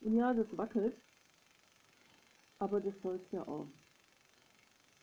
Und 0.00 0.16
ja, 0.16 0.34
das 0.34 0.56
wackelt, 0.56 0.96
aber 2.58 2.80
das 2.80 3.00
soll 3.02 3.16
es 3.16 3.32
ja 3.32 3.46
auch. 3.46 3.68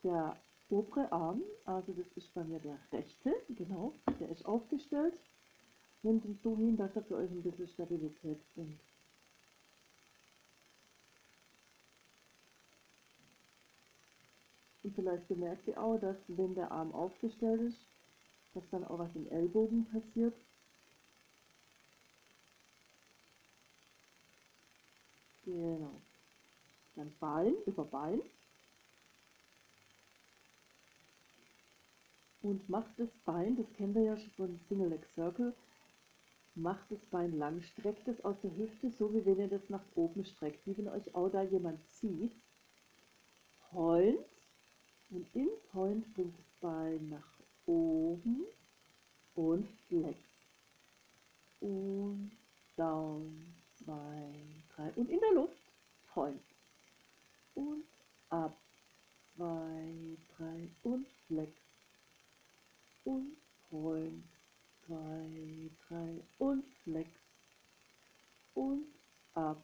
Der 0.04 0.38
obere 0.70 1.12
Arm, 1.12 1.42
also 1.66 1.94
das 1.94 2.08
ist 2.16 2.34
bei 2.34 2.44
mir 2.44 2.60
der 2.60 2.80
rechte, 2.92 3.34
genau, 3.50 3.94
der 4.20 4.30
ist 4.30 4.46
aufgestellt. 4.46 5.14
Nehmt 6.04 6.26
ihn 6.26 6.40
so 6.44 6.56
hin, 6.56 6.78
dass 6.78 6.96
er 6.96 7.04
für 7.04 7.18
euch 7.18 7.32
ein 7.32 7.44
bisschen 7.44 7.68
Stabilität 7.68 8.40
bringt. 8.54 8.80
Und 14.84 14.94
vielleicht 14.96 15.28
bemerkt 15.28 15.68
ihr 15.68 15.82
auch, 15.82 15.98
dass 16.00 16.18
wenn 16.28 16.54
der 16.54 16.72
Arm 16.72 16.94
aufgestellt 16.94 17.62
ist, 17.62 17.80
dass 18.54 18.64
dann 18.70 18.86
auch 18.86 19.00
was 19.00 19.16
im 19.16 19.28
Ellbogen 19.32 19.86
passiert. 19.86 20.34
Genau. 25.44 25.90
Dann 26.96 27.12
Bein 27.20 27.56
über 27.66 27.86
Bein. 27.86 28.22
Und 32.46 32.70
macht 32.70 33.00
das 33.00 33.10
Bein, 33.26 33.56
das 33.56 33.66
kennen 33.74 33.96
wir 33.96 34.04
ja 34.04 34.18
schon 34.18 34.30
von 34.34 34.60
Single 34.70 34.90
Leg 34.90 35.04
Circle, 35.16 35.52
macht 36.54 36.92
das 36.92 37.04
Bein 37.10 37.40
lang, 37.40 37.60
streckt 37.64 38.08
es 38.08 38.24
aus 38.24 38.36
der 38.44 38.56
Hüfte, 38.56 38.92
so 38.92 39.12
wie 39.16 39.26
wenn 39.26 39.40
ihr 39.40 39.48
das 39.48 39.68
nach 39.68 39.84
oben 39.96 40.24
streckt, 40.24 40.60
wie 40.68 40.78
wenn 40.78 40.88
euch 40.88 41.16
auch 41.16 41.30
da 41.30 41.42
jemand 41.42 41.80
zieht. 41.90 42.32
Point 43.72 44.20
und 45.10 45.26
im 45.34 45.50
Point 45.72 46.14
bringt 46.14 46.38
das 46.38 46.46
Bein 46.62 47.10
nach 47.10 47.28
oben 47.66 48.46
und 49.34 49.68
flex. 49.88 50.20
Und 51.62 52.32
down, 52.78 53.56
zwei, 53.74 54.36
drei. 54.76 54.92
Und 54.92 55.10
in 55.10 55.20
der 55.20 55.34
Luft 55.34 55.58
Point. 56.14 56.44
Und 57.56 57.86
ab, 58.30 58.56
zwei, 59.36 60.16
drei 60.38 60.70
und 60.84 61.08
flex. 61.26 61.65
Und 63.06 63.38
Point, 63.70 64.24
zwei, 64.86 65.70
drei 65.88 66.22
und 66.38 66.66
flex. 66.84 67.10
Und 68.54 68.86
ab, 69.34 69.64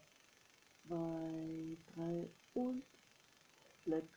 zwei, 0.87 1.77
drei 1.93 2.29
und 2.53 2.83
flex. 3.83 4.07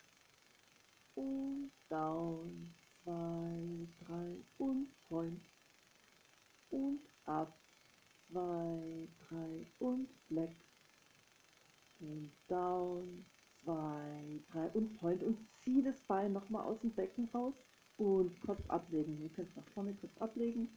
Und 1.14 1.70
down, 1.88 2.74
zwei, 3.02 3.86
drei 4.04 4.36
und 4.58 4.88
point 5.08 5.40
und 6.70 7.00
ab, 7.26 7.52
zwei, 8.30 9.08
drei 9.28 9.66
und 9.78 10.08
flex. 10.28 10.52
Und 12.00 12.30
down, 12.48 13.24
zwei, 13.62 14.40
drei 14.52 14.68
und 14.70 14.98
point 14.98 15.22
und 15.22 15.38
zieh 15.62 15.82
das 15.82 16.00
Bein 16.08 16.32
nochmal 16.32 16.64
aus 16.64 16.80
dem 16.80 16.90
Becken 16.90 17.28
raus 17.32 17.54
und 17.96 18.40
Kopf 18.40 18.62
ablegen. 18.68 19.22
Ihr 19.22 19.28
könnt 19.30 19.56
nach 19.56 19.66
vorne 19.74 19.94
Kopf 19.94 20.20
ablegen. 20.20 20.68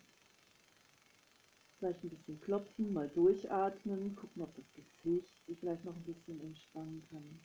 Vielleicht 1.79 2.03
ein 2.03 2.09
bisschen 2.09 2.41
klopfen, 2.41 2.93
mal 3.07 3.13
durchatmen, 3.13 4.15
gucken, 4.15 4.41
ob 4.41 4.55
das 4.55 4.65
Gesicht 4.73 5.45
sich 5.45 5.59
vielleicht 5.59 5.85
noch 5.85 5.95
ein 5.95 6.03
bisschen 6.03 6.39
entspannen 6.41 7.03
kann. 7.09 7.39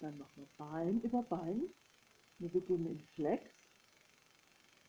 Dann 0.00 0.18
machen 0.18 0.32
wir 0.36 0.48
Bein 0.58 1.00
über 1.00 1.22
Bein. 1.22 1.62
Wir 2.38 2.50
beginnen 2.50 2.86
in 2.86 3.00
Flex. 3.14 3.50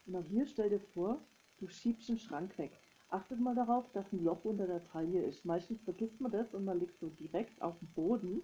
Und 0.06 0.18
auch 0.18 0.26
hier 0.26 0.46
stell 0.48 0.70
dir 0.70 0.82
vor, 0.94 1.20
du 1.60 1.68
schiebst 1.68 2.10
den 2.10 2.20
Schrank 2.20 2.58
weg. 2.58 2.72
Achtet 3.10 3.40
mal 3.40 3.56
darauf, 3.56 3.90
dass 3.94 4.12
ein 4.12 4.24
Loch 4.24 4.44
unter 4.44 4.68
der 4.68 4.86
Taille 4.92 5.24
ist. 5.24 5.46
Meistens 5.46 5.82
vergisst 5.84 6.20
man 6.20 6.32
das 6.32 6.54
und 6.54 6.66
man 6.66 6.80
liegt 6.80 7.00
so 7.00 7.08
direkt 7.08 7.62
auf 7.62 7.80
dem 7.80 7.88
Boden. 7.90 8.42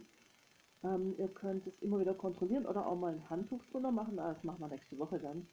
Ähm, 0.86 1.16
ihr 1.18 1.28
könnt 1.28 1.68
es 1.68 1.82
immer 1.82 2.00
wieder 2.00 2.14
kontrollieren 2.14 2.66
oder 2.66 2.88
auch 2.88 2.98
mal 2.98 3.14
ein 3.14 3.30
Handtuch 3.30 3.62
drunter 3.72 3.91
machen. 3.91 4.20
Ah, 4.20 4.34
das 4.34 4.44
machen 4.46 4.62
wir 4.62 4.70
nächste 4.70 4.98
Woche 4.98 5.20
dann. 5.20 5.46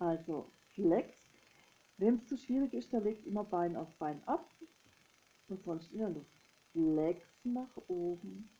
Also 0.00 0.50
Flex. 0.74 1.25
Wenn 1.98 2.16
es 2.16 2.26
zu 2.26 2.36
schwierig 2.36 2.74
ist, 2.74 2.92
dann 2.92 3.04
legt 3.04 3.26
immer 3.26 3.44
Bein 3.44 3.76
auf 3.76 3.88
Bein 3.98 4.22
ab 4.26 4.44
und 5.48 5.62
sonst 5.64 5.90
in 5.92 5.98
der 5.98 6.10
Luft. 6.10 6.36
Flex 6.72 7.22
nach 7.44 7.74
oben 7.88 8.50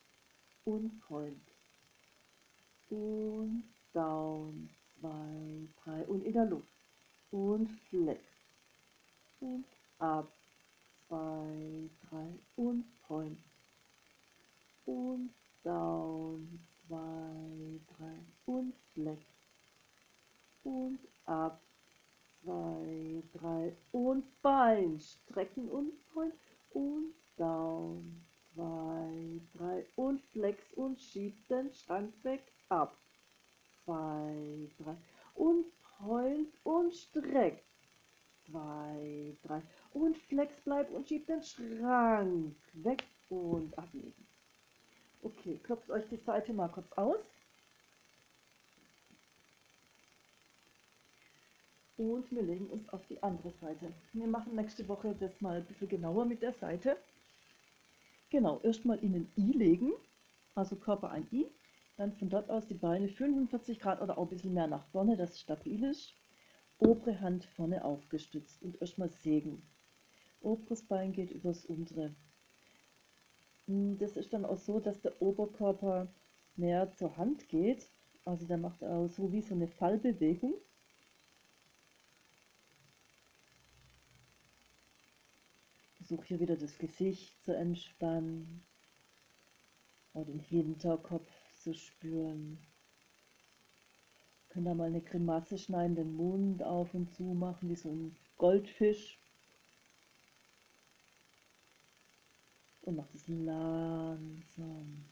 und 0.65 0.99
Point. 1.01 1.41
Und 2.89 3.63
Down, 3.93 4.69
zwei, 4.99 5.67
drei 5.83 6.03
und 6.05 6.23
in 6.23 6.33
der 6.33 6.45
Luft. 6.45 6.67
Und 7.31 7.67
Flex. 7.89 8.21
Und 9.39 9.65
ab, 9.99 10.31
zwei, 11.07 11.89
drei 12.09 12.27
und 12.55 12.85
Point. 13.07 13.37
Und 14.85 15.33
Down, 15.63 16.59
zwei, 16.87 17.79
drei 17.97 18.15
und 18.45 18.73
Flex. 18.93 19.21
Und 20.63 20.99
ab, 21.25 21.61
zwei, 22.47 23.23
drei 23.33 23.75
und 23.91 24.23
Bein. 24.41 24.99
Strecken 24.99 25.69
und 25.69 25.91
Point. 26.13 26.33
Und 26.71 27.13
Down, 27.35 28.25
zwei, 28.53 29.41
drei 29.53 29.85
und 29.95 30.21
flex 30.31 30.61
und 30.73 30.99
schieb 30.99 31.47
den 31.49 31.73
Schrank 31.73 32.13
weg 32.23 32.41
ab. 32.69 32.97
Zwei, 33.83 34.69
drei 34.79 34.95
und 35.35 35.65
point 35.97 36.53
und 36.63 36.93
streck. 36.93 37.63
Zwei, 38.45 39.35
drei 39.43 39.61
und 39.91 40.17
flex 40.17 40.55
bleib 40.63 40.89
und 40.91 41.07
schieb 41.07 41.27
den 41.27 41.43
Schrank 41.43 42.55
weg 42.73 43.03
und 43.29 43.77
ablegen. 43.77 44.27
Okay, 45.21 45.59
klopft 45.63 45.89
euch 45.89 46.07
die 46.09 46.17
Seite 46.17 46.53
mal 46.53 46.69
kurz 46.69 46.91
aus. 46.93 47.19
Und 51.97 52.31
wir 52.31 52.43
legen 52.43 52.67
uns 52.67 52.87
auf 52.89 53.05
die 53.07 53.21
andere 53.23 53.51
Seite. 53.51 53.91
Wir 54.13 54.27
machen 54.27 54.55
nächste 54.55 54.87
Woche 54.87 55.15
das 55.19 55.41
mal 55.41 55.57
ein 55.57 55.65
bisschen 55.65 55.89
genauer 55.89 56.25
mit 56.25 56.43
der 56.43 56.53
Seite. 56.53 56.95
Genau, 58.29 58.59
erstmal 58.61 58.99
in 58.99 59.15
ein 59.15 59.31
I 59.35 59.51
legen, 59.51 59.93
also 60.53 60.75
Körper 60.75 61.09
ein 61.09 61.27
I, 61.31 61.47
dann 61.97 62.13
von 62.13 62.29
dort 62.29 62.51
aus 62.51 62.67
die 62.67 62.75
Beine 62.75 63.07
45 63.07 63.79
Grad 63.79 63.99
oder 63.99 64.19
auch 64.19 64.23
ein 64.23 64.29
bisschen 64.29 64.53
mehr 64.53 64.67
nach 64.67 64.85
vorne, 64.89 65.17
dass 65.17 65.31
es 65.31 65.39
stabil 65.39 65.83
ist. 65.83 66.13
Obere 66.77 67.19
Hand 67.19 67.45
vorne 67.45 67.83
aufgestützt 67.83 68.61
und 68.61 68.79
erstmal 68.79 69.09
sägen. 69.09 69.63
Oberes 70.41 70.83
Bein 70.83 71.13
geht 71.13 71.31
übers 71.31 71.65
untere. 71.65 72.13
Hm, 73.65 73.97
das 73.97 74.17
ist 74.17 74.33
dann 74.33 74.45
auch 74.45 74.57
so, 74.57 74.79
dass 74.79 75.01
der 75.01 75.19
Oberkörper 75.19 76.07
näher 76.57 76.91
zur 76.91 77.17
Hand 77.17 77.49
geht. 77.49 77.89
Also 78.23 78.45
der 78.45 78.57
macht 78.57 78.83
auch 78.83 79.07
so 79.07 79.31
wie 79.31 79.41
so 79.41 79.55
eine 79.55 79.67
Fallbewegung. 79.67 80.53
Versuche 86.07 86.27
hier 86.27 86.39
wieder 86.39 86.55
das 86.55 86.77
Gesicht 86.77 87.43
zu 87.43 87.53
entspannen 87.53 88.63
und 90.13 90.29
den 90.29 90.39
Hinterkopf 90.39 91.29
zu 91.61 91.73
spüren. 91.73 92.57
Können 94.47 94.65
da 94.67 94.73
mal 94.73 94.87
eine 94.87 95.01
Grimasse 95.01 95.57
schneiden, 95.57 95.97
den 95.97 96.15
Mund 96.15 96.63
auf 96.63 96.93
und 96.93 97.13
zu 97.13 97.23
machen, 97.23 97.69
wie 97.69 97.75
so 97.75 97.89
ein 97.89 98.15
Goldfisch. 98.37 99.19
Und 102.83 102.95
macht 102.95 103.13
es 103.13 103.27
langsam. 103.27 105.03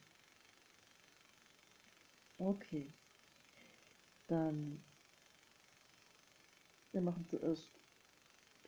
Okay. 2.38 2.90
Dann 4.28 4.82
wir 6.92 7.02
machen 7.02 7.26
zuerst 7.28 7.68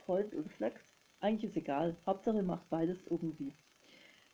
Point 0.04 0.34
und 0.34 0.52
Flex. 0.52 0.87
Eigentlich 1.20 1.50
ist 1.50 1.56
egal. 1.56 1.96
Hauptsache 2.06 2.42
macht 2.42 2.68
beides 2.70 2.98
irgendwie. 3.08 3.52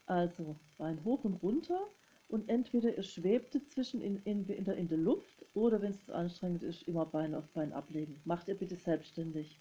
Also 0.06 0.56
Bein 0.76 1.02
hoch 1.04 1.24
und 1.24 1.34
runter 1.42 1.80
und 2.28 2.48
entweder 2.48 2.94
ihr 2.94 3.02
schwebt 3.02 3.54
dazwischen 3.54 4.02
in, 4.02 4.20
in, 4.24 4.46
in, 4.48 4.64
der, 4.64 4.76
in 4.76 4.88
der 4.88 4.98
Luft 4.98 5.46
oder 5.54 5.80
wenn 5.80 5.92
es 5.92 6.10
anstrengend 6.10 6.62
ist, 6.62 6.82
immer 6.82 7.06
Bein 7.06 7.34
auf 7.34 7.46
Bein 7.54 7.72
ablegen. 7.72 8.20
Macht 8.24 8.48
ihr 8.48 8.54
bitte 8.54 8.76
selbstständig. 8.76 9.58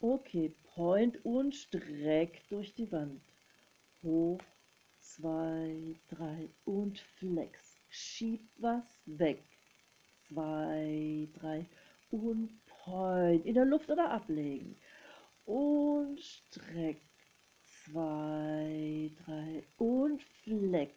Okay, 0.00 0.54
Point 0.74 1.22
und 1.26 1.54
streck 1.54 2.40
durch 2.48 2.72
die 2.74 2.90
Wand. 2.90 3.20
Hoch, 4.02 4.40
zwei, 4.98 5.94
drei 6.08 6.48
und 6.64 6.98
Flex. 7.18 7.76
Schiebt 7.90 8.50
was 8.62 8.84
weg. 9.04 9.42
Zwei, 10.28 11.28
drei 11.34 11.66
und 12.10 12.48
Point. 12.64 13.44
In 13.44 13.54
der 13.54 13.66
Luft 13.66 13.90
oder 13.90 14.10
ablegen 14.10 14.74
und 15.50 16.20
streck. 16.20 17.00
Zwei, 17.84 19.10
drei. 19.24 19.64
Und 19.78 20.22
flex. 20.44 20.94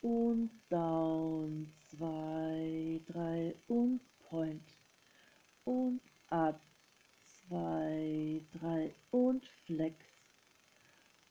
und 0.00 0.50
down, 0.68 1.72
zwei, 1.90 3.00
drei. 3.08 3.54
Und 3.66 4.00
point. 4.28 4.62
Und 5.64 6.00
ab, 6.28 6.60
zwei, 7.48 8.40
drei. 8.60 8.94
Und 9.10 9.44
flex. 9.66 9.96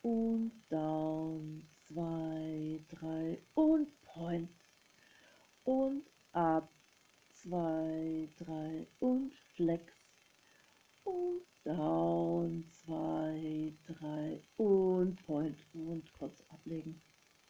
Und 0.01 0.51
down, 0.69 1.63
zwei, 1.87 2.79
drei. 2.89 3.37
Und 3.53 3.87
point. 4.01 4.49
Und 5.63 6.03
ab, 6.33 6.69
zwei, 7.41 8.27
drei. 8.37 8.85
Und 8.99 9.33
flex 9.55 10.00
und 11.03 11.41
down, 11.63 12.63
zwei, 12.83 13.73
drei 13.87 14.41
und 14.57 15.15
point 15.25 15.57
und 15.73 16.11
kurz 16.13 16.43
ablegen. 16.49 17.01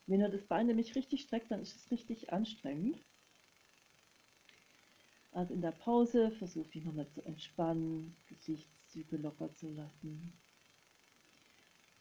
Wenn 0.08 0.22
ihr 0.22 0.30
das 0.30 0.44
Bein 0.44 0.68
nämlich 0.68 0.96
richtig 0.96 1.22
streckt, 1.22 1.52
dann 1.52 1.62
ist 1.62 1.76
es 1.76 1.92
richtig 1.92 2.34
anstrengend. 2.34 2.98
Also 5.32 5.54
in 5.54 5.62
der 5.62 5.72
Pause 5.72 6.32
versucht 6.32 6.74
dich 6.74 6.84
nochmal 6.84 7.08
zu 7.10 7.22
entspannen, 7.22 8.16
Gesichtszüge 8.28 9.16
locker 9.16 9.54
zu 9.56 9.70
lassen, 9.70 10.34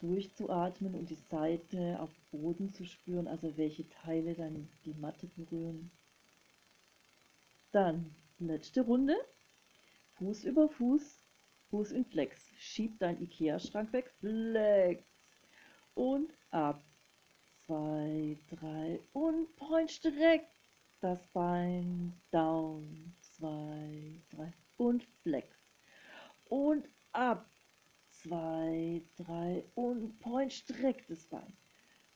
durchzuatmen 0.00 0.94
und 0.94 1.10
die 1.10 1.18
Seite 1.30 2.00
auf 2.00 2.10
Boden 2.32 2.74
zu 2.74 2.84
spüren, 2.84 3.28
also 3.28 3.56
welche 3.56 3.88
Teile 3.88 4.34
dann 4.34 4.68
die 4.84 4.94
Matte 4.94 5.28
berühren. 5.36 5.92
Dann 7.70 8.12
letzte 8.40 8.80
Runde, 8.80 9.16
Fuß 10.14 10.44
über 10.44 10.68
Fuß, 10.68 11.19
Fuß 11.70 11.92
in 11.92 12.04
Flex. 12.04 12.50
Schieb 12.58 12.98
deinen 12.98 13.22
Ikea-Schrank 13.22 13.92
weg, 13.92 14.12
Flex. 14.20 15.04
Und 15.94 16.32
ab. 16.50 16.82
Zwei, 17.66 18.36
drei. 18.48 19.00
Und 19.12 19.54
point 19.54 19.90
streck 19.90 20.48
das 21.00 21.26
Bein, 21.28 22.12
down, 22.30 23.14
zwei, 23.20 24.20
drei. 24.30 24.52
Und 24.76 25.04
flex. 25.22 25.56
Und 26.46 26.88
ab, 27.12 27.48
zwei, 28.10 29.02
drei. 29.16 29.64
Und 29.74 30.18
point, 30.18 30.52
streck 30.52 31.06
das 31.06 31.24
Bein. 31.26 31.56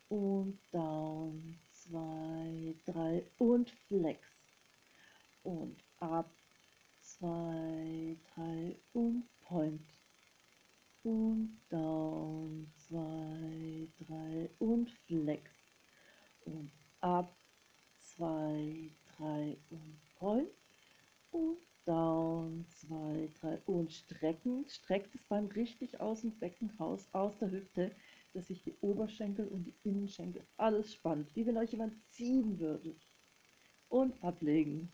Und 0.09 0.59
down, 0.73 1.59
zwei, 1.71 2.75
drei. 2.85 3.25
Und 3.39 3.71
flex. 3.71 4.21
Und 5.45 5.83
ab, 6.01 6.31
zwei, 7.01 8.17
drei. 8.35 8.77
Und 8.93 9.29
point 9.45 9.83
und 11.03 11.61
down, 11.69 12.67
zwei, 12.89 13.89
drei 14.07 14.51
und 14.59 14.91
flex 15.07 15.51
und 16.47 16.71
ab, 17.01 17.37
zwei, 18.01 18.91
drei 19.17 19.57
und 19.71 20.01
point 20.19 20.49
und 21.31 21.59
down, 21.85 22.65
zwei, 22.71 23.29
drei 23.41 23.61
und 23.67 23.93
strecken. 23.93 24.65
Streckt 24.67 25.15
das 25.15 25.23
Bein 25.25 25.47
richtig 25.47 26.01
aus 26.01 26.23
dem 26.23 26.39
Becken 26.39 26.71
raus, 26.81 27.07
aus 27.13 27.37
der 27.39 27.51
Hüfte, 27.51 27.95
dass 28.33 28.47
sich 28.47 28.63
die 28.63 28.75
Oberschenkel 28.81 29.47
und 29.49 29.65
die 29.65 29.75
Innenschenkel 29.85 30.47
alles 30.57 30.95
spannt, 30.95 31.35
wie 31.37 31.47
wenn 31.47 31.59
euch 31.59 31.73
jemand 31.73 31.95
ziehen 32.11 32.59
würde. 32.59 32.97
Und 33.89 34.23
ablegen. 34.25 34.91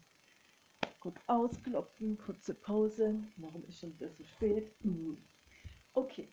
Kurz 1.00 1.16
ausklopfen, 1.28 2.18
kurze 2.18 2.54
Pause. 2.54 3.14
Warum 3.36 3.64
ist 3.64 3.80
schon 3.80 3.94
wieder 3.94 4.10
so 4.10 4.22
spät? 4.22 4.70
Hm. 4.82 5.16
Okay. 5.94 6.28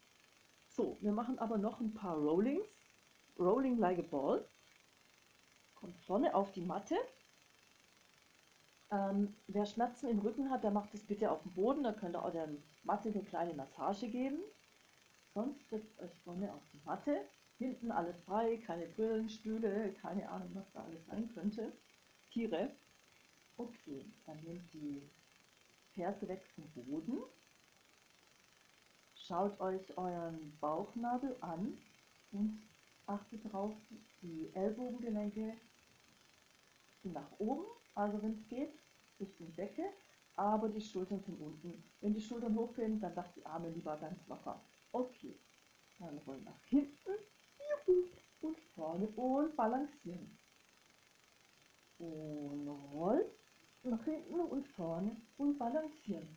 So, 0.68 0.98
wir 1.00 1.14
machen 1.14 1.40
aber 1.40 1.58
noch 1.58 1.80
ein 1.80 1.94
paar 1.94 2.18
Rollings. 2.18 2.68
Rolling 3.40 3.78
like 3.78 4.00
a 4.00 4.02
ball. 4.02 4.46
Kommt 5.76 5.98
vorne 6.02 6.36
auf 6.36 6.52
die 6.52 6.62
Matte. 6.62 6.96
Ähm, 8.92 9.36
wer 9.48 9.66
Schmerzen 9.66 10.10
im 10.10 10.20
Rücken 10.20 10.50
hat, 10.50 10.66
der 10.66 10.72
macht 10.72 10.94
das 10.94 11.04
bitte 11.04 11.32
auf 11.32 11.42
dem 11.44 11.54
Boden. 11.54 11.84
Da 11.84 11.94
könnt 11.94 12.16
ihr 12.16 12.24
auch 12.24 12.32
der 12.32 12.50
Matte 12.84 13.10
eine 13.10 13.24
kleine 13.24 13.54
Massage 13.54 14.10
geben. 14.10 14.40
Sonst 15.34 15.70
setzt 15.70 15.98
euch 16.02 16.20
vorne 16.26 16.54
auf 16.54 16.64
die 16.74 16.82
Matte. 16.84 17.22
Hinten 17.58 17.92
alles 17.92 18.20
frei, 18.22 18.58
keine 18.66 18.86
Brillen, 18.88 19.30
Stühle, 19.30 19.94
keine 20.02 20.30
Ahnung, 20.30 20.50
was 20.54 20.70
da 20.74 20.84
alles 20.84 21.06
sein 21.06 21.30
könnte. 21.34 21.72
Tiere. 22.32 22.72
Okay, 23.58 24.06
dann 24.26 24.40
nehmt 24.44 24.72
die 24.72 25.10
Ferse 25.94 26.28
weg 26.28 26.46
vom 26.54 26.70
Boden. 26.72 27.24
Schaut 29.16 29.60
euch 29.60 29.98
euren 29.98 30.56
Bauchnabel 30.60 31.36
an 31.42 31.78
und 32.32 32.62
achtet 33.08 33.44
darauf, 33.46 33.74
die 34.22 34.52
Ellbogengelenke 34.54 35.54
sind 37.02 37.14
nach 37.14 37.32
oben, 37.40 37.66
also 37.96 38.22
wenn 38.22 38.34
es 38.34 38.48
geht, 38.48 38.74
Richtung 39.20 39.54
Decke, 39.56 39.86
aber 40.36 40.70
die 40.70 40.82
Schultern 40.82 41.22
sind 41.26 41.42
unten. 41.42 41.84
Wenn 42.00 42.14
die 42.14 42.22
Schultern 42.22 42.56
hochgehen, 42.56 43.00
dann 43.00 43.16
lasst 43.16 43.36
die 43.36 43.46
Arme 43.46 43.70
lieber 43.72 43.98
ganz 43.98 44.20
locker. 44.28 44.62
Okay, 44.92 45.36
dann 46.00 46.18
rollen 46.20 46.44
nach 46.44 46.64
hinten 46.66 47.12
und 48.42 48.60
vorne 48.76 49.08
und 49.08 49.56
balancieren. 49.56 50.38
Und 51.98 52.68
rollen 52.68 53.26
nach 53.84 54.04
hinten 54.04 54.40
und 54.40 54.68
vorne 54.70 55.16
und 55.38 55.58
balancieren. 55.58 56.28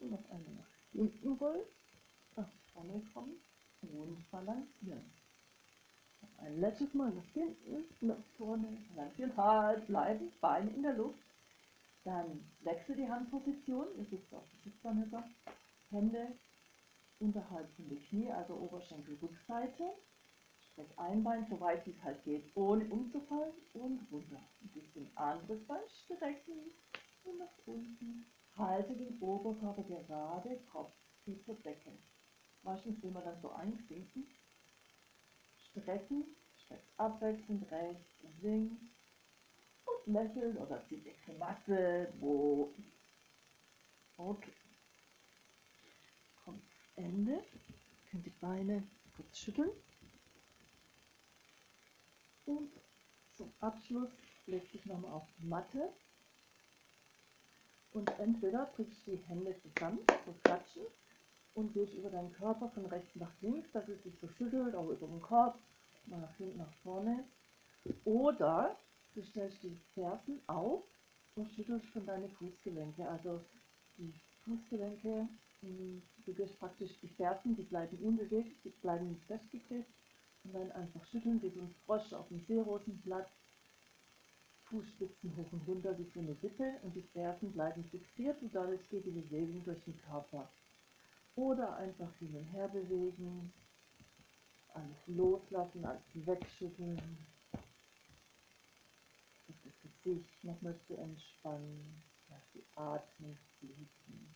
Und 0.00 0.10
noch 0.10 0.30
einmal 0.30 0.54
nach 0.54 0.92
hinten 0.92 1.32
rollen, 1.34 1.64
nach 2.36 2.48
vorne 2.72 3.02
kommen 3.12 3.36
und 3.82 4.30
balancieren. 4.30 5.12
Ein 6.38 6.60
letztes 6.60 6.92
Mal 6.94 7.12
nach 7.12 7.28
hinten, 7.32 7.84
nach 8.00 8.22
vorne, 8.36 8.78
balancieren, 8.94 9.36
halt, 9.36 9.86
bleiben, 9.86 10.32
Beine 10.40 10.70
in 10.70 10.82
der 10.82 10.94
Luft. 10.94 11.18
Dann 12.04 12.44
wechsel 12.60 12.96
die 12.96 13.08
Handposition, 13.08 13.86
ihr 13.98 14.04
sitzt 14.04 14.32
auf 14.32 14.44
der 14.52 14.70
Sitzbahnhöcker, 14.70 15.24
Hände 15.90 16.28
unterhalb 17.18 17.68
von 17.74 17.88
den 17.88 18.02
Knie, 18.06 18.30
also 18.30 18.54
Oberschenkelrückseite. 18.54 19.84
Streck 20.76 20.98
ein 20.98 21.24
Bein 21.24 21.46
so 21.48 21.58
weit 21.58 21.86
wie 21.86 21.92
es 21.92 22.02
halt 22.02 22.22
geht, 22.22 22.54
ohne 22.54 22.84
umzufallen 22.90 23.54
und 23.72 24.06
runter. 24.12 24.42
Ein 24.60 24.68
bisschen 24.68 25.16
anderes 25.16 25.66
Bein 25.66 25.88
strecken 26.04 26.70
und 27.24 27.38
nach 27.38 27.58
unten. 27.64 28.26
Halte 28.58 28.94
den 28.94 29.18
Oberkörper 29.20 29.82
gerade, 29.84 30.60
Kopf 30.70 30.92
geht 31.24 31.42
zur 31.46 31.54
Decke. 31.54 31.92
Meistens 32.62 33.02
will 33.02 33.10
man 33.10 33.24
dann 33.24 33.40
so 33.40 33.50
einsinken 33.52 34.26
strecken, 35.70 36.24
streckt 36.62 37.00
abwechselnd 37.00 37.70
rechts 37.70 38.20
und 38.22 38.42
links 38.42 38.84
und 39.86 40.12
lächelt 40.12 40.58
oder 40.58 40.86
zieht 40.88 41.06
die 41.06 41.14
Grimasse, 41.24 42.12
wo. 42.20 42.74
Okay. 44.18 44.52
Kommt 46.44 46.62
Ende. 46.96 47.42
Könnt 48.10 48.26
die 48.26 48.30
Beine 48.40 48.82
kurz 49.16 49.38
schütteln. 49.38 49.70
Und 52.46 52.70
zum 53.36 53.52
Abschluss 53.60 54.10
legt 54.46 54.70
sich 54.72 54.86
nochmal 54.86 55.12
auf 55.12 55.26
die 55.38 55.46
Matte. 55.46 55.92
Und 57.92 58.08
entweder 58.18 58.70
drückst 58.76 59.06
du 59.06 59.10
die 59.12 59.22
Hände 59.24 59.54
zusammen, 59.60 59.98
so 60.24 60.32
klatschen, 60.44 60.82
und 61.54 61.72
gehst 61.72 61.94
über 61.94 62.10
deinen 62.10 62.32
Körper 62.34 62.68
von 62.68 62.86
rechts 62.86 63.16
nach 63.16 63.32
links, 63.40 63.70
dass 63.72 63.88
es 63.88 64.02
sich 64.02 64.14
so 64.20 64.28
schüttelt, 64.28 64.74
auch 64.74 64.88
über 64.88 65.06
den 65.06 65.22
Kopf, 65.22 65.56
mal 66.06 66.20
nach 66.20 66.36
hinten, 66.36 66.58
nach 66.58 66.72
vorne. 66.82 67.24
Oder 68.04 68.76
du 69.14 69.22
stellst 69.22 69.62
die 69.62 69.76
Fersen 69.94 70.40
auf 70.46 70.84
und 71.34 71.50
schüttelst 71.50 71.86
von 71.88 72.04
deine 72.04 72.28
Fußgelenke. 72.28 73.08
Also 73.08 73.40
die 73.96 74.12
Fußgelenke, 74.44 75.28
hm, 75.60 76.02
du 76.26 76.34
gehst 76.34 76.58
praktisch 76.58 76.92
die 77.00 77.08
Fersen, 77.08 77.56
die 77.56 77.62
bleiben 77.62 77.98
unbewegt, 77.98 78.62
die 78.64 78.70
bleiben 78.70 79.08
nicht 79.08 79.24
festgeklebt 79.24 79.88
dann 80.52 80.72
einfach 80.72 81.04
schütteln 81.06 81.40
wie 81.42 81.50
so 81.50 81.60
ein 81.60 81.74
Frosch 81.84 82.12
auf 82.12 82.28
dem 82.28 82.40
Seerosenblatt. 82.46 83.28
Fußspitzen 84.64 85.36
hoch 85.36 85.52
und 85.52 85.66
runter 85.68 85.96
wie 85.96 86.10
so 86.12 86.20
eine 86.20 86.42
Wippe 86.42 86.74
und 86.82 86.94
die 86.94 87.02
Fersen 87.12 87.52
bleiben 87.52 87.84
fixiert 87.84 88.42
und 88.42 88.52
dadurch 88.54 88.88
geht 88.88 89.06
die 89.06 89.10
Bewegung 89.10 89.64
durch 89.64 89.82
den 89.84 89.96
Körper. 90.02 90.50
Oder 91.36 91.76
einfach 91.76 92.12
hin 92.18 92.34
und 92.34 92.46
her 92.46 92.68
bewegen, 92.68 93.52
alles 94.74 95.06
loslassen, 95.06 95.84
alles 95.84 96.02
wegschütteln. 96.14 97.00
Das 99.46 99.92
Gesicht 100.02 100.44
nochmal 100.44 100.78
zu 100.86 100.96
entspannen, 100.96 102.02
lass 102.28 102.42
die 102.54 102.64
Atmung 102.74 103.36
fließen. 103.58 104.34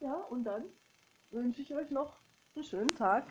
Ja, 0.00 0.14
und 0.30 0.44
dann 0.44 0.64
wünsche 1.30 1.62
ich 1.62 1.74
euch 1.74 1.90
noch 1.90 2.23
schönen 2.62 2.94
Tag. 2.94 3.24